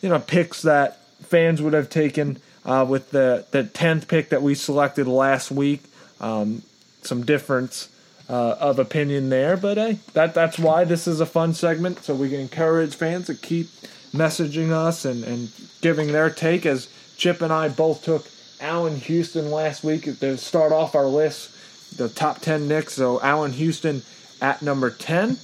you 0.01 0.09
know 0.09 0.19
picks 0.19 0.63
that 0.63 0.99
fans 1.23 1.63
would 1.63 1.73
have 1.73 1.91
taken 1.91 2.39
uh, 2.65 2.85
with 2.89 3.11
the 3.11 3.47
the 3.51 3.65
tenth 3.65 4.09
pick 4.09 4.29
that 4.31 4.43
we 4.43 4.55
selected 4.55 5.07
last 5.07 5.51
week. 5.51 5.83
Um, 6.21 6.63
some 7.03 7.25
difference 7.25 7.89
uh, 8.29 8.57
of 8.59 8.79
opinion 8.79 9.29
there, 9.29 9.57
but 9.57 9.77
hey, 9.77 9.99
that 10.13 10.35
that's 10.35 10.59
why 10.59 10.85
this 10.85 11.07
is 11.07 11.21
a 11.21 11.27
fun 11.27 11.55
segment, 11.55 12.03
so 12.03 12.15
we 12.15 12.29
can 12.29 12.41
encourage 12.41 12.95
fans 12.95 13.27
to 13.27 13.35
keep 13.35 13.69
messaging 14.13 14.71
us 14.71 15.05
and 15.05 15.25
and 15.25 15.51
giving 15.81 16.13
their 16.13 16.31
take. 16.31 16.67
As 16.67 16.89
Chip 17.17 17.41
and 17.41 17.53
I 17.53 17.69
both 17.69 18.05
took 18.05 18.27
Allan 18.61 18.97
Houston 18.97 19.51
last 19.51 19.85
week 19.85 20.05
to 20.05 20.37
start 20.37 20.73
off 20.73 20.95
our 20.95 21.07
list, 21.07 21.97
the 21.97 22.09
top 22.09 22.41
ten 22.41 22.67
Knicks. 22.69 22.95
So 22.95 23.21
Allan 23.21 23.53
Houston 23.53 24.03
at 24.41 24.63
number 24.63 24.91
ten, 24.91 25.39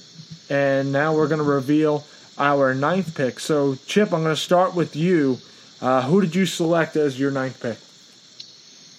and 0.49 0.91
now 0.91 1.15
we're 1.15 1.27
going 1.27 1.39
to 1.39 1.49
reveal 1.49 2.03
our 2.37 2.73
ninth 2.73 3.15
pick. 3.15 3.39
So 3.39 3.75
Chip, 3.85 4.13
I'm 4.13 4.23
going 4.23 4.35
to 4.35 4.41
start 4.41 4.75
with 4.75 4.95
you. 4.95 5.37
Uh, 5.81 6.01
who 6.03 6.21
did 6.21 6.35
you 6.35 6.45
select 6.45 6.95
as 6.95 7.19
your 7.19 7.31
ninth 7.31 7.61
pick? 7.61 7.77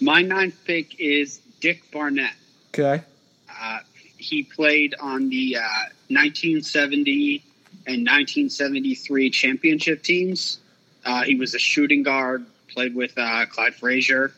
My 0.01 0.23
ninth 0.23 0.57
pick 0.64 1.01
is 1.01 1.40
Dick 1.61 1.90
Barnett. 1.90 2.35
Okay. 2.68 3.03
Uh, 3.49 3.79
he 4.18 4.42
played 4.42 4.94
on 5.01 5.29
the 5.29 5.57
uh, 5.57 5.61
1970 6.09 7.42
and 7.87 8.07
1973 8.07 9.31
championship 9.31 10.03
teams. 10.03 10.59
Uh, 11.05 11.23
he 11.23 11.37
was 11.37 11.55
a 11.55 11.59
shooting 11.59 12.03
guard, 12.03 12.44
played 12.68 12.94
with 12.94 13.12
uh, 13.16 13.47
Clyde 13.47 13.75
Frazier, 13.75 14.33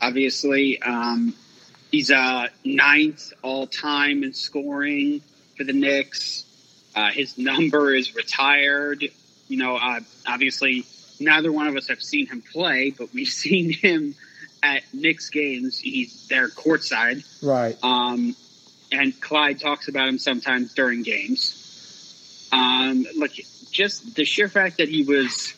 obviously. 0.00 0.80
Um, 0.82 1.34
he's 1.90 2.10
uh, 2.10 2.48
ninth 2.64 3.32
all 3.42 3.66
time 3.66 4.24
in 4.24 4.32
scoring 4.32 5.20
for 5.56 5.64
the 5.64 5.72
Knicks. 5.72 6.44
Uh, 6.96 7.10
his 7.10 7.36
number 7.36 7.94
is 7.94 8.14
retired. 8.16 9.04
You 9.48 9.58
know, 9.58 9.76
uh, 9.76 10.00
obviously, 10.26 10.84
neither 11.20 11.52
one 11.52 11.68
of 11.68 11.76
us 11.76 11.88
have 11.88 12.02
seen 12.02 12.26
him 12.26 12.42
play, 12.42 12.90
but 12.90 13.12
we've 13.12 13.28
seen 13.44 13.72
him 13.72 14.14
at 14.62 14.82
Knicks 14.92 15.30
games. 15.30 15.78
He's 15.78 16.26
there 16.28 16.48
courtside. 16.48 17.24
Right. 17.42 17.76
Um, 17.82 18.34
and 18.90 19.18
Clyde 19.20 19.60
talks 19.60 19.88
about 19.88 20.08
him 20.08 20.18
sometimes 20.18 20.74
during 20.74 21.02
games. 21.02 22.48
Um, 22.52 23.06
look, 23.16 23.32
just 23.70 24.14
the 24.14 24.24
sheer 24.24 24.48
fact 24.48 24.78
that 24.78 24.88
he 24.88 25.02
was 25.02 25.52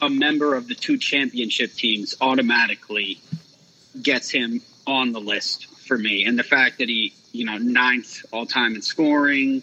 a 0.00 0.08
member 0.08 0.54
of 0.54 0.68
the 0.68 0.74
two 0.74 0.98
championship 0.98 1.72
teams 1.72 2.14
automatically 2.20 3.18
gets 4.00 4.30
him 4.30 4.60
on 4.86 5.12
the 5.12 5.20
list 5.20 5.66
for 5.66 5.96
me. 5.96 6.24
And 6.26 6.38
the 6.38 6.44
fact 6.44 6.78
that 6.78 6.88
he, 6.88 7.14
you 7.32 7.44
know, 7.44 7.56
ninth 7.56 8.24
all 8.32 8.46
time 8.46 8.74
in 8.74 8.82
scoring. 8.82 9.62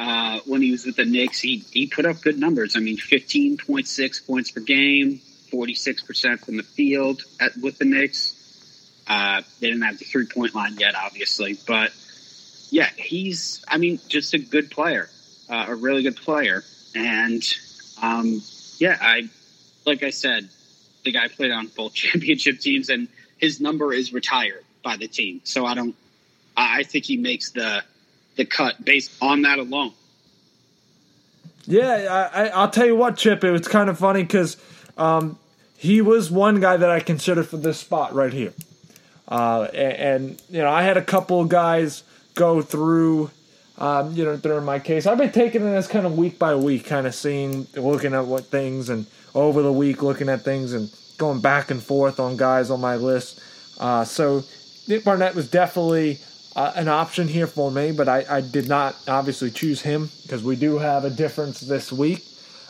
Uh, 0.00 0.40
when 0.46 0.62
he 0.62 0.70
was 0.70 0.86
with 0.86 0.96
the 0.96 1.04
Knicks, 1.04 1.38
he, 1.40 1.58
he 1.72 1.86
put 1.86 2.06
up 2.06 2.22
good 2.22 2.38
numbers. 2.38 2.74
I 2.74 2.80
mean, 2.80 2.96
15.6 2.96 4.26
points 4.26 4.50
per 4.50 4.60
game, 4.60 5.20
46% 5.52 6.40
from 6.42 6.56
the 6.56 6.62
field 6.62 7.22
at, 7.38 7.54
with 7.58 7.76
the 7.76 7.84
Knicks. 7.84 8.34
Uh, 9.06 9.42
they 9.60 9.66
didn't 9.66 9.82
have 9.82 9.98
the 9.98 10.06
three 10.06 10.24
point 10.24 10.54
line 10.54 10.78
yet, 10.78 10.94
obviously, 10.94 11.58
but 11.66 11.92
yeah, 12.70 12.88
he's, 12.96 13.62
I 13.68 13.76
mean, 13.76 14.00
just 14.08 14.32
a 14.32 14.38
good 14.38 14.70
player, 14.70 15.10
uh, 15.50 15.66
a 15.68 15.74
really 15.74 16.02
good 16.02 16.16
player. 16.16 16.64
And 16.94 17.42
um, 18.00 18.40
yeah, 18.78 18.96
I, 18.98 19.28
like 19.84 20.02
I 20.02 20.10
said, 20.10 20.48
the 21.04 21.12
guy 21.12 21.28
played 21.28 21.50
on 21.50 21.66
both 21.76 21.92
championship 21.94 22.60
teams 22.60 22.88
and 22.88 23.06
his 23.36 23.60
number 23.60 23.92
is 23.92 24.14
retired 24.14 24.64
by 24.82 24.96
the 24.96 25.08
team. 25.08 25.42
So 25.44 25.66
I 25.66 25.74
don't, 25.74 25.94
I 26.56 26.84
think 26.84 27.04
he 27.04 27.18
makes 27.18 27.50
the, 27.50 27.84
the 28.36 28.44
cut 28.44 28.84
based 28.84 29.12
on 29.20 29.42
that 29.42 29.58
alone. 29.58 29.92
Yeah, 31.66 32.28
I, 32.32 32.48
I'll 32.48 32.70
tell 32.70 32.86
you 32.86 32.96
what, 32.96 33.16
Chip. 33.16 33.44
It 33.44 33.50
was 33.50 33.68
kind 33.68 33.88
of 33.90 33.98
funny 33.98 34.22
because 34.22 34.56
um, 34.96 35.38
he 35.76 36.00
was 36.00 36.30
one 36.30 36.60
guy 36.60 36.76
that 36.76 36.90
I 36.90 37.00
considered 37.00 37.46
for 37.46 37.58
this 37.58 37.78
spot 37.78 38.14
right 38.14 38.32
here. 38.32 38.52
Uh, 39.28 39.68
and, 39.72 39.92
and, 39.92 40.42
you 40.50 40.60
know, 40.62 40.70
I 40.70 40.82
had 40.82 40.96
a 40.96 41.02
couple 41.02 41.40
of 41.40 41.48
guys 41.48 42.02
go 42.34 42.60
through, 42.60 43.30
um, 43.78 44.12
you 44.14 44.24
know, 44.24 44.36
during 44.36 44.64
my 44.64 44.80
case. 44.80 45.06
I've 45.06 45.18
been 45.18 45.30
taking 45.30 45.62
this 45.62 45.86
kind 45.86 46.06
of 46.06 46.18
week 46.18 46.38
by 46.38 46.56
week, 46.56 46.86
kind 46.86 47.06
of 47.06 47.14
seeing, 47.14 47.68
looking 47.76 48.14
at 48.14 48.26
what 48.26 48.46
things, 48.46 48.88
and 48.88 49.06
over 49.34 49.62
the 49.62 49.72
week 49.72 50.02
looking 50.02 50.28
at 50.28 50.42
things 50.42 50.72
and 50.72 50.92
going 51.18 51.40
back 51.40 51.70
and 51.70 51.82
forth 51.82 52.18
on 52.18 52.36
guys 52.36 52.70
on 52.70 52.80
my 52.80 52.96
list. 52.96 53.40
Uh, 53.78 54.04
so 54.04 54.42
Nick 54.88 55.04
Barnett 55.04 55.34
was 55.34 55.48
definitely 55.48 56.18
uh, 56.56 56.72
an 56.74 56.88
option 56.88 57.28
here 57.28 57.46
for 57.46 57.70
me, 57.70 57.92
but 57.92 58.08
I, 58.08 58.24
I 58.28 58.40
did 58.40 58.68
not 58.68 58.96
obviously 59.06 59.50
choose 59.50 59.82
him 59.82 60.10
because 60.22 60.42
we 60.42 60.56
do 60.56 60.78
have 60.78 61.04
a 61.04 61.10
difference 61.10 61.60
this 61.60 61.92
week. 61.92 62.24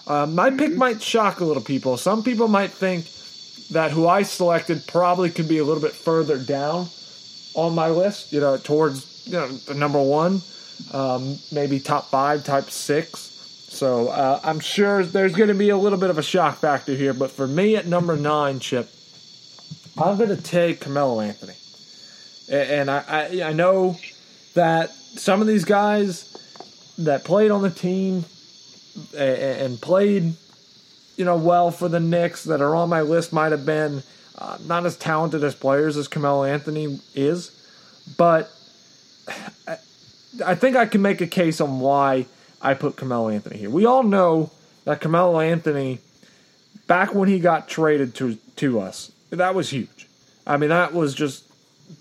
Uh, 0.07 0.27
my 0.27 0.51
pick 0.51 0.75
might 0.75 1.01
shock 1.01 1.41
a 1.41 1.45
little 1.45 1.63
people. 1.63 1.97
Some 1.97 2.23
people 2.23 2.49
might 2.49 2.71
think 2.71 3.07
that 3.71 3.93
who 3.93 4.09
I 4.09 4.23
selected 4.23 4.87
probably 4.87 5.31
could 5.31 5.49
be 5.49 5.59
a 5.59 5.65
little 5.65 5.83
bit 5.83 5.93
further 5.93 6.39
down 6.39 6.89
on 7.55 7.75
my 7.75 7.89
list, 7.89 8.33
you 8.33 8.41
know, 8.41 8.57
towards 8.57 9.27
you 9.27 9.33
know 9.33 9.49
the 9.49 9.75
number 9.75 10.03
one, 10.03 10.41
um, 10.93 11.39
maybe 11.53 11.81
top 11.81 12.11
five, 12.11 12.45
top 12.45 12.71
six. 12.71 13.29
So 13.71 14.09
uh, 14.09 14.41
I'm 14.43 14.59
sure 14.59 15.05
there's 15.05 15.35
going 15.35 15.49
to 15.49 15.55
be 15.55 15.71
a 15.71 15.77
little 15.77 15.99
bit 15.99 16.11
of 16.11 16.19
a 16.19 16.23
shock 16.23 16.59
factor 16.59 16.95
here, 16.95 17.15
but 17.15 17.31
for 17.31 17.47
me 17.47 17.77
at 17.77 17.87
number 17.87 18.17
nine, 18.17 18.59
Chip, 18.59 18.91
I'm 19.97 20.17
going 20.17 20.31
to 20.31 20.43
take 20.43 20.81
Carmelo 20.81 21.21
Anthony, 21.21 21.55
and 22.51 22.91
I, 22.91 23.05
I 23.09 23.43
I 23.51 23.53
know 23.53 23.97
that 24.55 24.91
some 24.91 25.41
of 25.41 25.47
these 25.47 25.65
guys 25.65 26.27
that 26.99 27.25
played 27.25 27.51
on 27.51 27.63
the 27.63 27.71
team 27.71 28.25
and 29.17 29.81
played 29.81 30.35
you 31.21 31.27
know, 31.27 31.37
well 31.37 31.71
for 31.71 31.87
the 31.87 32.01
Knicks 32.01 32.45
that 32.45 32.63
are 32.63 32.75
on 32.75 32.89
my 32.89 33.03
list 33.03 33.31
might 33.31 33.53
have 33.53 33.67
been 33.67 34.03
uh, 34.39 34.57
not 34.67 34.87
as 34.87 34.97
talented 34.97 35.45
as 35.45 35.55
players 35.55 35.99
as 35.99 36.09
Carmelo 36.09 36.45
Anthony 36.45 36.99
is, 37.15 37.51
but 38.17 38.51
I, 39.69 39.77
I 40.47 40.55
think 40.55 40.77
I 40.77 40.87
can 40.87 41.03
make 41.03 41.21
a 41.21 41.27
case 41.27 41.61
on 41.61 41.81
why 41.81 42.25
I 42.63 42.73
put 42.73 42.97
Carmelo 42.97 43.29
Anthony 43.29 43.59
here. 43.59 43.69
We 43.69 43.85
all 43.85 44.03
know 44.03 44.51
that 44.85 45.03
Carmelo 45.03 45.41
Anthony, 45.41 45.99
back 46.87 47.15
when 47.15 47.29
he 47.29 47.39
got 47.39 47.69
traded 47.69 48.15
to 48.15 48.37
to 48.57 48.81
us, 48.81 49.13
that 49.29 49.55
was 49.55 49.69
huge. 49.69 50.09
I 50.47 50.57
mean, 50.57 50.71
that 50.71 50.95
was 50.95 51.15
just 51.15 51.45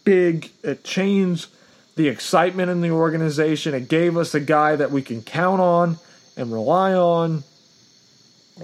big. 0.03 0.51
It 0.63 0.83
changed 0.83 1.47
the 1.95 2.07
excitement 2.07 2.69
in 2.69 2.81
the 2.81 2.91
organization. 2.91 3.73
It 3.73 3.89
gave 3.89 4.17
us 4.17 4.33
a 4.33 4.39
guy 4.39 4.75
that 4.75 4.91
we 4.91 5.01
can 5.01 5.21
count 5.21 5.61
on 5.61 5.97
and 6.37 6.51
rely 6.51 6.93
on 6.93 7.43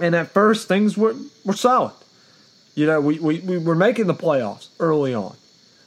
and 0.00 0.14
at 0.14 0.28
first, 0.28 0.68
things 0.68 0.96
were, 0.96 1.14
were 1.44 1.54
solid. 1.54 1.94
You 2.74 2.86
know, 2.86 3.00
we, 3.00 3.18
we, 3.18 3.40
we 3.40 3.58
were 3.58 3.74
making 3.74 4.06
the 4.06 4.14
playoffs 4.14 4.68
early 4.78 5.14
on. 5.14 5.36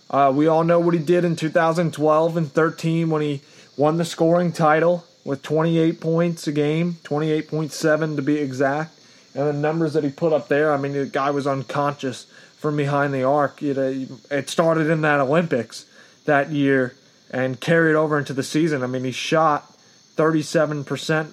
Uh, 0.09 0.31
we 0.35 0.47
all 0.47 0.63
know 0.63 0.79
what 0.79 0.95
he 0.95 0.99
did 0.99 1.23
in 1.23 1.35
2012 1.35 2.37
and 2.37 2.51
13 2.51 3.09
when 3.09 3.21
he 3.21 3.41
won 3.77 3.97
the 3.97 4.05
scoring 4.05 4.51
title 4.51 5.05
with 5.23 5.43
28 5.43 6.01
points 6.01 6.47
a 6.47 6.51
game, 6.51 6.93
28.7 7.03 8.15
to 8.15 8.21
be 8.21 8.37
exact. 8.37 8.99
And 9.35 9.47
the 9.47 9.53
numbers 9.53 9.93
that 9.93 10.03
he 10.03 10.09
put 10.09 10.33
up 10.33 10.47
there, 10.47 10.73
I 10.73 10.77
mean, 10.77 10.93
the 10.93 11.05
guy 11.05 11.29
was 11.29 11.45
unconscious 11.45 12.25
from 12.59 12.77
behind 12.77 13.13
the 13.13 13.23
arc. 13.23 13.61
You 13.61 13.73
know, 13.73 14.05
it 14.29 14.49
started 14.49 14.89
in 14.89 15.01
that 15.01 15.19
Olympics 15.19 15.85
that 16.25 16.51
year 16.51 16.93
and 17.31 17.59
carried 17.59 17.95
over 17.95 18.19
into 18.19 18.33
the 18.33 18.43
season. 18.43 18.83
I 18.83 18.87
mean, 18.87 19.03
he 19.03 19.11
shot 19.11 19.77
37% 20.15 21.31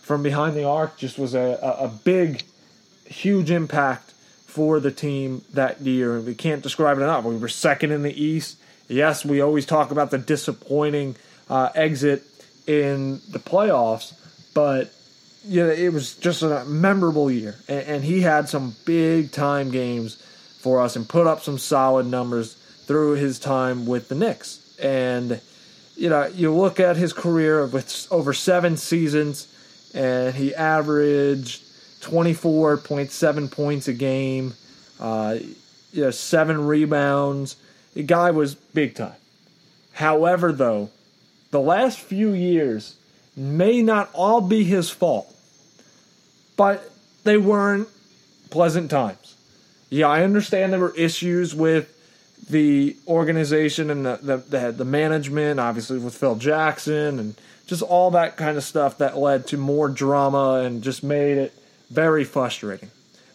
from 0.00 0.22
behind 0.22 0.56
the 0.56 0.64
arc 0.64 0.96
just 0.96 1.18
was 1.18 1.34
a, 1.34 1.58
a, 1.62 1.88
big, 1.88 2.42
huge 3.04 3.50
impact 3.50 4.10
for 4.46 4.80
the 4.80 4.90
team 4.90 5.42
that 5.52 5.80
year. 5.80 6.16
And 6.16 6.26
we 6.26 6.34
can't 6.34 6.62
describe 6.62 6.98
it 6.98 7.02
enough. 7.02 7.24
We 7.24 7.36
were 7.36 7.48
second 7.48 7.92
in 7.92 8.02
the 8.02 8.22
East. 8.22 8.58
Yes, 8.88 9.24
we 9.24 9.40
always 9.40 9.64
talk 9.64 9.90
about 9.90 10.10
the 10.10 10.18
disappointing 10.18 11.16
uh, 11.48 11.70
exit 11.74 12.24
in 12.66 13.20
the 13.30 13.38
playoffs, 13.38 14.14
but 14.54 14.92
yeah, 15.44 15.66
it 15.66 15.92
was 15.92 16.14
just 16.14 16.42
a 16.42 16.64
memorable 16.64 17.30
year, 17.30 17.56
and, 17.68 17.86
and, 17.86 18.04
he 18.04 18.20
had 18.20 18.48
some 18.48 18.76
big 18.84 19.32
time 19.32 19.70
games 19.70 20.22
for 20.62 20.80
us 20.80 20.94
and 20.94 21.08
put 21.08 21.26
up 21.26 21.42
some 21.42 21.58
solid 21.58 22.06
numbers 22.06 22.54
through 22.86 23.12
his 23.12 23.38
time 23.38 23.84
with 23.84 24.08
the 24.08 24.14
Knicks. 24.14 24.76
And 24.80 25.40
you 25.96 26.08
know, 26.08 26.26
you 26.26 26.54
look 26.54 26.80
at 26.80 26.96
his 26.96 27.12
career 27.12 27.66
with 27.66 28.06
over 28.10 28.32
seven 28.32 28.76
seasons 28.76 29.48
and 29.94 30.34
he 30.34 30.54
averaged 30.54 31.62
24.7 32.00 33.50
points 33.50 33.88
a 33.88 33.92
game, 33.92 34.54
uh, 34.98 35.38
you 35.92 36.02
know, 36.02 36.10
seven 36.10 36.66
rebounds. 36.66 37.56
The 37.94 38.02
guy 38.02 38.30
was 38.30 38.54
big 38.54 38.94
time. 38.94 39.14
However, 39.92 40.52
though, 40.52 40.90
the 41.50 41.60
last 41.60 41.98
few 41.98 42.30
years 42.30 42.96
may 43.36 43.82
not 43.82 44.10
all 44.14 44.40
be 44.40 44.64
his 44.64 44.90
fault, 44.90 45.32
but 46.56 46.90
they 47.24 47.36
weren't 47.36 47.88
pleasant 48.50 48.90
times. 48.90 49.36
Yeah, 49.92 50.08
I 50.08 50.22
understand 50.22 50.72
there 50.72 50.80
were 50.80 50.96
issues 50.96 51.54
with 51.54 51.94
the 52.48 52.96
organization 53.06 53.90
and 53.90 54.06
the, 54.06 54.18
the, 54.22 54.36
the, 54.38 54.72
the 54.72 54.84
management, 54.86 55.60
obviously 55.60 55.98
with 55.98 56.14
Phil 56.14 56.34
Jackson 56.36 57.18
and 57.18 57.34
just 57.66 57.82
all 57.82 58.12
that 58.12 58.38
kind 58.38 58.56
of 58.56 58.64
stuff 58.64 58.96
that 58.98 59.18
led 59.18 59.46
to 59.48 59.58
more 59.58 59.90
drama 59.90 60.62
and 60.64 60.82
just 60.82 61.04
made 61.04 61.36
it 61.36 61.52
very 61.90 62.24
frustrating. 62.24 62.90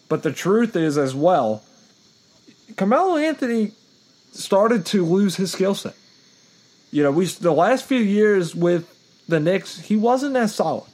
But 0.08 0.24
the 0.24 0.32
truth 0.32 0.74
is, 0.74 0.98
as 0.98 1.14
well, 1.14 1.62
Carmelo 2.76 3.16
Anthony 3.18 3.70
started 4.32 4.84
to 4.86 5.04
lose 5.04 5.36
his 5.36 5.52
skill 5.52 5.76
set. 5.76 5.94
You 6.90 7.04
know, 7.04 7.12
we 7.12 7.26
the 7.26 7.52
last 7.52 7.84
few 7.84 8.00
years 8.00 8.52
with 8.52 8.92
the 9.28 9.38
Knicks, 9.38 9.78
he 9.78 9.96
wasn't 9.96 10.34
as 10.34 10.56
solid 10.56 10.90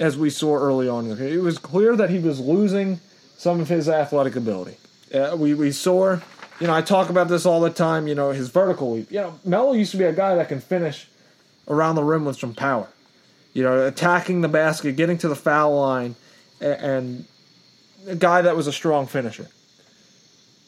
as 0.00 0.18
we 0.18 0.30
saw 0.30 0.56
early 0.56 0.88
on. 0.88 1.12
It 1.12 1.42
was 1.42 1.58
clear 1.58 1.94
that 1.94 2.10
he 2.10 2.18
was 2.18 2.40
losing 2.40 2.98
some 3.36 3.60
of 3.60 3.68
his 3.68 3.88
athletic 3.88 4.34
ability. 4.34 4.78
Uh, 5.14 5.36
we 5.38 5.54
we 5.54 5.70
saw, 5.70 6.18
you 6.60 6.66
know, 6.66 6.74
I 6.74 6.82
talk 6.82 7.10
about 7.10 7.28
this 7.28 7.46
all 7.46 7.60
the 7.60 7.70
time. 7.70 8.08
You 8.08 8.14
know, 8.14 8.30
his 8.30 8.48
vertical. 8.48 8.98
You 8.98 9.06
know, 9.10 9.38
Melo 9.44 9.72
used 9.72 9.92
to 9.92 9.96
be 9.96 10.04
a 10.04 10.12
guy 10.12 10.34
that 10.34 10.48
can 10.48 10.60
finish 10.60 11.08
around 11.68 11.94
the 11.94 12.04
rim 12.04 12.24
with 12.24 12.38
some 12.38 12.54
power. 12.54 12.88
You 13.52 13.62
know, 13.62 13.86
attacking 13.86 14.40
the 14.40 14.48
basket, 14.48 14.96
getting 14.96 15.18
to 15.18 15.28
the 15.28 15.36
foul 15.36 15.80
line, 15.80 16.16
and 16.60 17.24
a 18.06 18.16
guy 18.16 18.42
that 18.42 18.56
was 18.56 18.66
a 18.66 18.72
strong 18.72 19.06
finisher. 19.06 19.48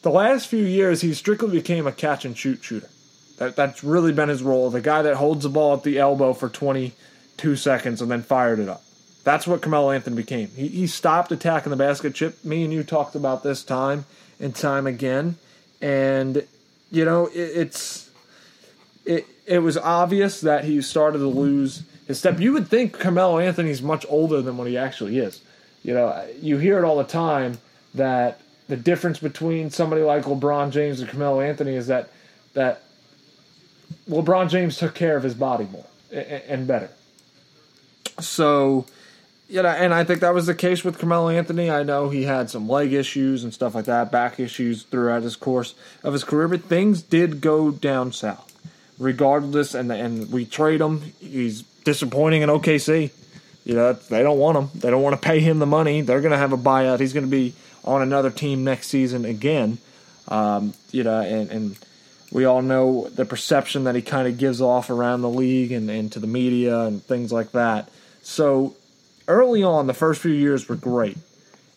The 0.01 0.09
last 0.09 0.47
few 0.47 0.63
years, 0.63 1.01
he 1.01 1.13
strictly 1.13 1.51
became 1.51 1.85
a 1.85 1.91
catch 1.91 2.23
and 2.23 2.37
shoot 2.37 2.63
shooter. 2.63 2.89
That, 3.37 3.55
that's 3.55 3.83
really 3.83 4.13
been 4.13 4.29
his 4.29 4.41
role. 4.41 4.69
The 4.69 4.81
guy 4.81 5.01
that 5.01 5.15
holds 5.15 5.43
the 5.43 5.49
ball 5.49 5.75
at 5.75 5.83
the 5.83 5.99
elbow 5.99 6.33
for 6.33 6.49
22 6.49 7.55
seconds 7.55 8.01
and 8.01 8.09
then 8.09 8.21
fired 8.21 8.59
it 8.59 8.69
up. 8.69 8.83
That's 9.23 9.45
what 9.45 9.61
Carmelo 9.61 9.91
Anthony 9.91 10.15
became. 10.15 10.49
He, 10.55 10.67
he 10.69 10.87
stopped 10.87 11.31
attacking 11.31 11.69
the 11.69 11.75
basket. 11.75 12.15
Chip, 12.15 12.43
me 12.45 12.63
and 12.63 12.73
you 12.73 12.83
talked 12.83 13.15
about 13.15 13.43
this 13.43 13.63
time 13.63 14.05
and 14.39 14.55
time 14.55 14.87
again. 14.87 15.37
And, 15.81 16.45
you 16.91 17.05
know, 17.05 17.27
it, 17.27 17.37
it's. 17.37 18.09
It, 19.05 19.25
it 19.47 19.59
was 19.59 19.77
obvious 19.77 20.41
that 20.41 20.65
he 20.65 20.79
started 20.83 21.17
to 21.17 21.27
lose 21.27 21.81
his 22.07 22.19
step. 22.19 22.39
You 22.39 22.53
would 22.53 22.67
think 22.67 22.93
Carmelo 22.93 23.39
Anthony's 23.39 23.81
much 23.81 24.05
older 24.07 24.41
than 24.43 24.57
what 24.57 24.67
he 24.67 24.77
actually 24.77 25.17
is. 25.17 25.41
you 25.81 25.95
know, 25.95 26.27
you 26.39 26.57
hear 26.59 26.77
it 26.77 26.83
all 26.85 26.97
the 26.97 27.03
time 27.03 27.57
that 27.95 28.39
the 28.67 28.77
difference 28.77 29.17
between 29.17 29.71
somebody 29.71 30.03
like 30.03 30.25
LeBron 30.25 30.69
James 30.69 30.99
and 30.99 31.09
Carmelo 31.09 31.41
Anthony 31.41 31.75
is 31.75 31.87
that 31.87 32.09
that 32.53 32.83
LeBron 34.07 34.49
James 34.49 34.77
took 34.77 34.93
care 34.93 35.17
of 35.17 35.23
his 35.23 35.33
body 35.33 35.67
more 35.71 35.85
and 36.11 36.67
better. 36.67 36.89
So, 38.19 38.85
you 39.49 39.63
know, 39.63 39.69
and 39.69 39.93
I 39.93 40.03
think 40.03 40.19
that 40.19 40.33
was 40.33 40.45
the 40.45 40.53
case 40.53 40.83
with 40.83 40.99
Carmelo 40.99 41.29
Anthony. 41.29 41.71
I 41.71 41.81
know 41.81 42.09
he 42.09 42.23
had 42.23 42.51
some 42.51 42.69
leg 42.69 42.93
issues 42.93 43.43
and 43.43 43.51
stuff 43.51 43.73
like 43.73 43.85
that, 43.85 44.11
back 44.11 44.39
issues 44.39 44.83
throughout 44.83 45.23
his 45.23 45.35
course 45.35 45.73
of 46.03 46.13
his 46.13 46.23
career, 46.23 46.47
but 46.47 46.65
things 46.65 47.01
did 47.01 47.41
go 47.41 47.71
down 47.71 48.11
south. 48.11 48.45
Regardless, 48.99 49.73
and 49.73 49.91
and 49.91 50.31
we 50.31 50.45
trade 50.45 50.81
him. 50.81 51.01
He's 51.19 51.63
disappointing 51.83 52.41
in 52.41 52.49
OKC. 52.49 53.11
You 53.63 53.73
know, 53.73 53.93
they 53.93 54.21
don't 54.21 54.37
want 54.37 54.57
him. 54.57 54.69
They 54.75 54.89
don't 54.89 55.01
want 55.01 55.19
to 55.19 55.25
pay 55.25 55.39
him 55.39 55.59
the 55.59 55.65
money. 55.65 56.01
They're 56.01 56.21
going 56.21 56.31
to 56.31 56.37
have 56.37 56.53
a 56.53 56.57
buyout. 56.57 56.99
He's 56.99 57.13
going 57.13 57.25
to 57.25 57.31
be 57.31 57.53
on 57.85 58.01
another 58.01 58.29
team 58.29 58.63
next 58.63 58.87
season 58.87 59.25
again. 59.25 59.77
Um, 60.27 60.73
you 60.91 61.03
know, 61.03 61.21
and, 61.21 61.49
and 61.49 61.77
we 62.31 62.45
all 62.45 62.61
know 62.61 63.09
the 63.09 63.25
perception 63.25 63.85
that 63.85 63.95
he 63.95 64.01
kind 64.01 64.27
of 64.27 64.37
gives 64.37 64.61
off 64.61 64.89
around 64.89 65.21
the 65.21 65.29
league 65.29 65.71
and, 65.71 65.89
and 65.89 66.11
to 66.11 66.19
the 66.19 66.27
media 66.27 66.81
and 66.81 67.03
things 67.03 67.31
like 67.31 67.51
that. 67.53 67.89
So 68.21 68.75
early 69.29 69.63
on, 69.63 69.87
the 69.87 69.93
first 69.93 70.21
few 70.21 70.31
years 70.31 70.67
were 70.67 70.75
great. 70.75 71.17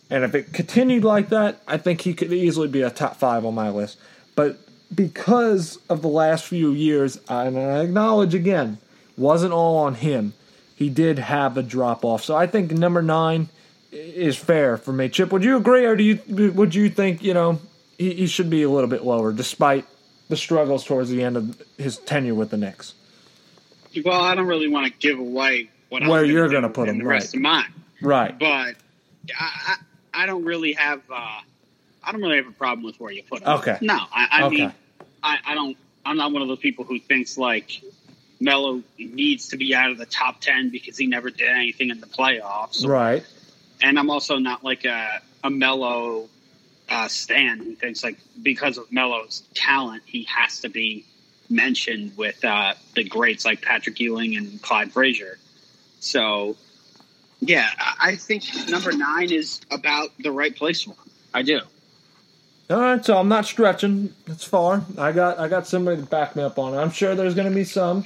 And 0.09 0.23
if 0.23 0.35
it 0.35 0.51
continued 0.51 1.03
like 1.03 1.29
that, 1.29 1.61
I 1.67 1.77
think 1.77 2.01
he 2.01 2.13
could 2.13 2.33
easily 2.33 2.67
be 2.67 2.81
a 2.81 2.89
top 2.89 3.15
five 3.15 3.45
on 3.45 3.55
my 3.55 3.69
list. 3.69 3.97
But 4.35 4.57
because 4.93 5.79
of 5.89 6.01
the 6.01 6.09
last 6.09 6.45
few 6.45 6.71
years, 6.71 7.19
and 7.29 7.57
I 7.57 7.79
acknowledge 7.79 8.35
again, 8.35 8.77
wasn't 9.17 9.53
all 9.53 9.77
on 9.77 9.95
him. 9.95 10.33
He 10.75 10.89
did 10.89 11.19
have 11.19 11.57
a 11.57 11.63
drop 11.63 12.03
off. 12.03 12.23
So 12.23 12.35
I 12.35 12.47
think 12.47 12.71
number 12.71 13.01
nine 13.01 13.49
is 13.91 14.37
fair 14.37 14.77
for 14.77 14.91
me. 14.91 15.09
Chip, 15.09 15.31
would 15.31 15.43
you 15.43 15.57
agree, 15.57 15.85
or 15.85 15.95
do 15.95 16.03
you 16.03 16.51
would 16.51 16.73
you 16.75 16.89
think 16.89 17.23
you 17.23 17.33
know 17.33 17.59
he, 17.97 18.13
he 18.13 18.27
should 18.27 18.49
be 18.49 18.63
a 18.63 18.69
little 18.69 18.89
bit 18.89 19.03
lower, 19.03 19.31
despite 19.31 19.85
the 20.29 20.37
struggles 20.37 20.83
towards 20.83 21.09
the 21.09 21.23
end 21.23 21.37
of 21.37 21.61
his 21.77 21.97
tenure 21.97 22.33
with 22.33 22.49
the 22.49 22.57
Knicks? 22.57 22.95
Well, 24.03 24.19
I 24.19 24.33
don't 24.33 24.47
really 24.47 24.67
want 24.67 24.87
to 24.87 24.93
give 24.99 25.19
away 25.19 25.69
what 26.01 26.07
where 26.07 26.25
you're 26.25 26.49
going 26.49 26.63
to 26.63 26.69
put 26.69 26.89
him, 26.89 26.97
the 26.97 27.05
right? 27.05 27.15
rest 27.15 27.35
of 27.35 27.41
mine, 27.41 27.71
Right. 28.01 28.37
but 28.37 28.45
I, 28.47 28.75
I, 29.39 29.75
I 30.13 30.25
don't 30.25 30.43
really 30.43 30.73
have 30.73 31.01
uh, 31.11 31.39
I 32.03 32.11
don't 32.11 32.21
really 32.21 32.37
have 32.37 32.47
a 32.47 32.51
problem 32.51 32.83
with 32.85 32.99
where 32.99 33.11
you 33.11 33.23
put 33.23 33.41
him. 33.41 33.49
Okay. 33.49 33.77
No, 33.81 33.93
I, 34.11 34.27
I 34.31 34.43
Okay. 34.45 34.55
mean, 34.57 34.73
I, 35.21 35.37
I 35.45 35.53
don't. 35.53 35.77
I'm 36.05 36.17
not 36.17 36.31
one 36.33 36.41
of 36.41 36.47
those 36.47 36.59
people 36.59 36.83
who 36.83 36.99
thinks 36.99 37.37
like 37.37 37.81
Melo 38.39 38.81
needs 38.97 39.49
to 39.49 39.57
be 39.57 39.73
out 39.73 39.91
of 39.91 39.97
the 39.97 40.05
top 40.05 40.41
ten 40.41 40.69
because 40.69 40.97
he 40.97 41.07
never 41.07 41.29
did 41.29 41.47
anything 41.49 41.89
in 41.91 42.01
the 42.01 42.07
playoffs. 42.07 42.85
Right. 42.85 43.23
and 43.81 43.97
I'm 43.99 44.09
also 44.09 44.37
not 44.39 44.63
like 44.63 44.83
a 44.85 45.21
a 45.43 45.49
Melo 45.49 46.27
uh, 46.89 47.07
stan 47.07 47.59
who 47.59 47.75
thinks 47.75 48.03
like 48.03 48.17
because 48.41 48.77
of 48.77 48.91
Melo's 48.91 49.43
talent, 49.53 50.03
he 50.05 50.23
has 50.23 50.61
to 50.61 50.69
be 50.69 51.05
mentioned 51.49 52.17
with 52.17 52.43
uh, 52.43 52.73
the 52.95 53.03
greats 53.03 53.45
like 53.45 53.61
Patrick 53.61 53.99
Ewing 53.99 54.35
and 54.35 54.61
Clyde 54.61 54.91
Frazier. 54.91 55.37
So, 56.03 56.55
yeah, 57.39 57.69
I 57.99 58.15
think 58.15 58.43
number 58.69 58.91
nine 58.91 59.31
is 59.31 59.61
about 59.71 60.09
the 60.19 60.31
right 60.31 60.55
place 60.55 60.81
for 60.83 60.91
him. 60.91 61.11
I 61.33 61.41
do. 61.41 61.61
All 62.69 62.79
right, 62.79 63.03
so 63.03 63.17
I'm 63.17 63.27
not 63.29 63.45
stretching. 63.45 64.13
It's 64.27 64.43
far. 64.43 64.83
I 64.97 65.11
got 65.11 65.39
I 65.39 65.47
got 65.47 65.67
somebody 65.67 66.01
to 66.01 66.07
back 66.07 66.35
me 66.35 66.43
up 66.43 66.57
on 66.59 66.73
it. 66.73 66.77
I'm 66.77 66.91
sure 66.91 67.15
there's 67.15 67.35
going 67.35 67.49
to 67.49 67.55
be 67.55 67.63
some 67.63 68.03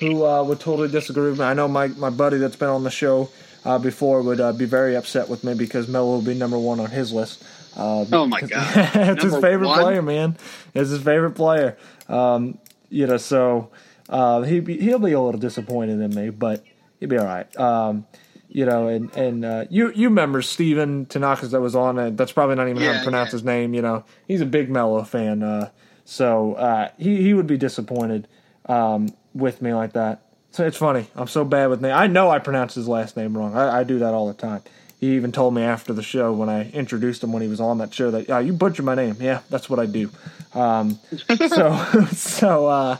who 0.00 0.24
uh, 0.24 0.42
would 0.42 0.60
totally 0.60 0.88
disagree 0.88 1.30
with 1.30 1.38
me. 1.38 1.44
I 1.44 1.54
know 1.54 1.68
my, 1.68 1.88
my 1.88 2.10
buddy 2.10 2.38
that's 2.38 2.56
been 2.56 2.68
on 2.68 2.84
the 2.84 2.90
show 2.90 3.30
uh, 3.64 3.78
before 3.78 4.22
would 4.22 4.40
uh, 4.40 4.52
be 4.52 4.64
very 4.66 4.94
upset 4.96 5.28
with 5.28 5.42
me 5.44 5.54
because 5.54 5.88
Melo 5.88 6.06
will 6.06 6.22
be 6.22 6.34
number 6.34 6.58
one 6.58 6.80
on 6.80 6.90
his 6.90 7.12
list. 7.12 7.42
Uh, 7.76 8.04
Oh 8.12 8.26
my 8.26 8.40
god, 8.40 8.72
it's 8.94 9.22
his 9.22 9.36
favorite 9.36 9.68
one? 9.68 9.80
player, 9.80 10.02
man. 10.02 10.36
It's 10.74 10.90
his 10.90 11.02
favorite 11.02 11.32
player. 11.32 11.76
Um, 12.08 12.58
you 12.88 13.06
know, 13.06 13.16
so 13.16 13.70
uh, 14.08 14.42
he 14.42 14.60
he'll 14.60 14.98
be 14.98 15.12
a 15.12 15.20
little 15.20 15.40
disappointed 15.40 16.00
in 16.00 16.14
me, 16.14 16.30
but 16.30 16.64
he'll 17.00 17.08
be 17.08 17.18
all 17.18 17.26
right. 17.26 17.56
Um, 17.58 18.06
you 18.48 18.66
know, 18.66 18.88
and 18.88 19.14
and 19.16 19.44
uh, 19.44 19.64
you 19.70 19.92
you 19.92 20.08
remember 20.08 20.42
Steven 20.42 21.06
Tanakas 21.06 21.50
that 21.50 21.60
was 21.60 21.74
on 21.74 21.98
it. 21.98 22.16
That's 22.16 22.32
probably 22.32 22.56
not 22.56 22.68
even 22.68 22.82
how 22.82 22.92
to 22.94 23.02
pronounce 23.02 23.28
yeah. 23.28 23.32
his 23.32 23.44
name. 23.44 23.74
You 23.74 23.82
know, 23.82 24.04
he's 24.26 24.40
a 24.40 24.46
big 24.46 24.70
Melo 24.70 25.04
fan, 25.04 25.42
uh, 25.42 25.70
so 26.04 26.54
uh, 26.54 26.90
he 26.98 27.22
he 27.22 27.34
would 27.34 27.46
be 27.46 27.56
disappointed 27.56 28.26
um, 28.66 29.08
with 29.34 29.62
me 29.62 29.72
like 29.72 29.92
that. 29.92 30.22
So 30.52 30.66
it's 30.66 30.76
funny. 30.76 31.06
I'm 31.14 31.28
so 31.28 31.44
bad 31.44 31.70
with 31.70 31.80
name. 31.80 31.94
I 31.94 32.08
know 32.08 32.28
I 32.28 32.40
pronounce 32.40 32.74
his 32.74 32.88
last 32.88 33.16
name 33.16 33.36
wrong. 33.38 33.56
I, 33.56 33.80
I 33.80 33.84
do 33.84 34.00
that 34.00 34.14
all 34.14 34.26
the 34.26 34.34
time. 34.34 34.62
He 34.98 35.14
even 35.14 35.32
told 35.32 35.54
me 35.54 35.62
after 35.62 35.92
the 35.92 36.02
show 36.02 36.32
when 36.32 36.48
I 36.48 36.68
introduced 36.70 37.22
him 37.22 37.32
when 37.32 37.42
he 37.42 37.48
was 37.48 37.60
on 37.60 37.78
that 37.78 37.94
show 37.94 38.10
that 38.10 38.28
yeah, 38.28 38.40
you 38.40 38.52
butchered 38.52 38.84
my 38.84 38.96
name. 38.96 39.16
Yeah, 39.20 39.40
that's 39.48 39.70
what 39.70 39.78
I 39.78 39.86
do. 39.86 40.10
Um, 40.54 40.98
so 41.48 42.04
so 42.12 42.66
uh, 42.66 42.96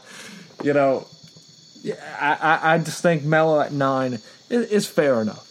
you 0.62 0.72
know, 0.72 1.06
yeah, 1.08 1.19
I, 1.84 2.74
I 2.74 2.78
just 2.78 3.02
think 3.02 3.22
Melo 3.24 3.60
at 3.60 3.72
nine 3.72 4.14
is, 4.48 4.70
is 4.70 4.86
fair 4.86 5.22
enough. 5.22 5.46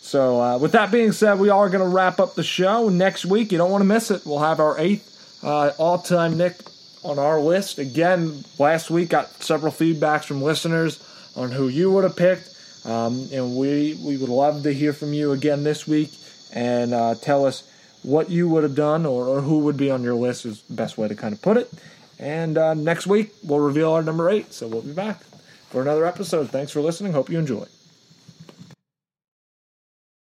So 0.00 0.40
uh, 0.40 0.58
with 0.58 0.72
that 0.72 0.90
being 0.90 1.12
said, 1.12 1.38
we 1.38 1.50
are 1.50 1.68
going 1.68 1.84
to 1.84 1.94
wrap 1.94 2.18
up 2.18 2.34
the 2.34 2.42
show 2.42 2.88
next 2.88 3.26
week. 3.26 3.52
You 3.52 3.58
don't 3.58 3.70
want 3.70 3.82
to 3.82 3.86
miss 3.86 4.10
it. 4.10 4.22
We'll 4.24 4.38
have 4.38 4.58
our 4.58 4.78
eighth 4.78 5.44
uh, 5.44 5.72
all-time 5.78 6.38
Knick 6.38 6.56
on 7.04 7.18
our 7.18 7.40
list 7.40 7.78
again. 7.78 8.42
Last 8.58 8.90
week 8.90 9.10
got 9.10 9.28
several 9.42 9.70
feedbacks 9.70 10.24
from 10.24 10.42
listeners 10.42 11.04
on 11.36 11.50
who 11.50 11.68
you 11.68 11.92
would 11.92 12.04
have 12.04 12.16
picked, 12.16 12.56
um, 12.84 13.28
and 13.32 13.56
we 13.56 13.98
we 14.02 14.16
would 14.16 14.30
love 14.30 14.62
to 14.62 14.72
hear 14.72 14.92
from 14.92 15.12
you 15.12 15.32
again 15.32 15.62
this 15.62 15.86
week 15.86 16.10
and 16.52 16.94
uh, 16.94 17.14
tell 17.14 17.44
us 17.44 17.62
what 18.02 18.30
you 18.30 18.48
would 18.48 18.62
have 18.62 18.74
done 18.74 19.04
or, 19.04 19.26
or 19.26 19.40
who 19.42 19.58
would 19.58 19.76
be 19.76 19.90
on 19.90 20.02
your 20.02 20.14
list 20.14 20.46
is 20.46 20.62
the 20.62 20.74
best 20.74 20.96
way 20.96 21.06
to 21.06 21.14
kind 21.14 21.34
of 21.34 21.42
put 21.42 21.56
it. 21.56 21.70
And 22.18 22.56
uh, 22.56 22.74
next 22.74 23.06
week 23.06 23.32
we'll 23.44 23.60
reveal 23.60 23.92
our 23.92 24.02
number 24.02 24.30
eight. 24.30 24.52
So 24.52 24.66
we'll 24.66 24.82
be 24.82 24.92
back 24.92 25.20
for 25.68 25.82
another 25.82 26.06
episode. 26.06 26.50
Thanks 26.50 26.72
for 26.72 26.80
listening. 26.80 27.12
Hope 27.12 27.30
you 27.30 27.38
enjoy. 27.38 27.66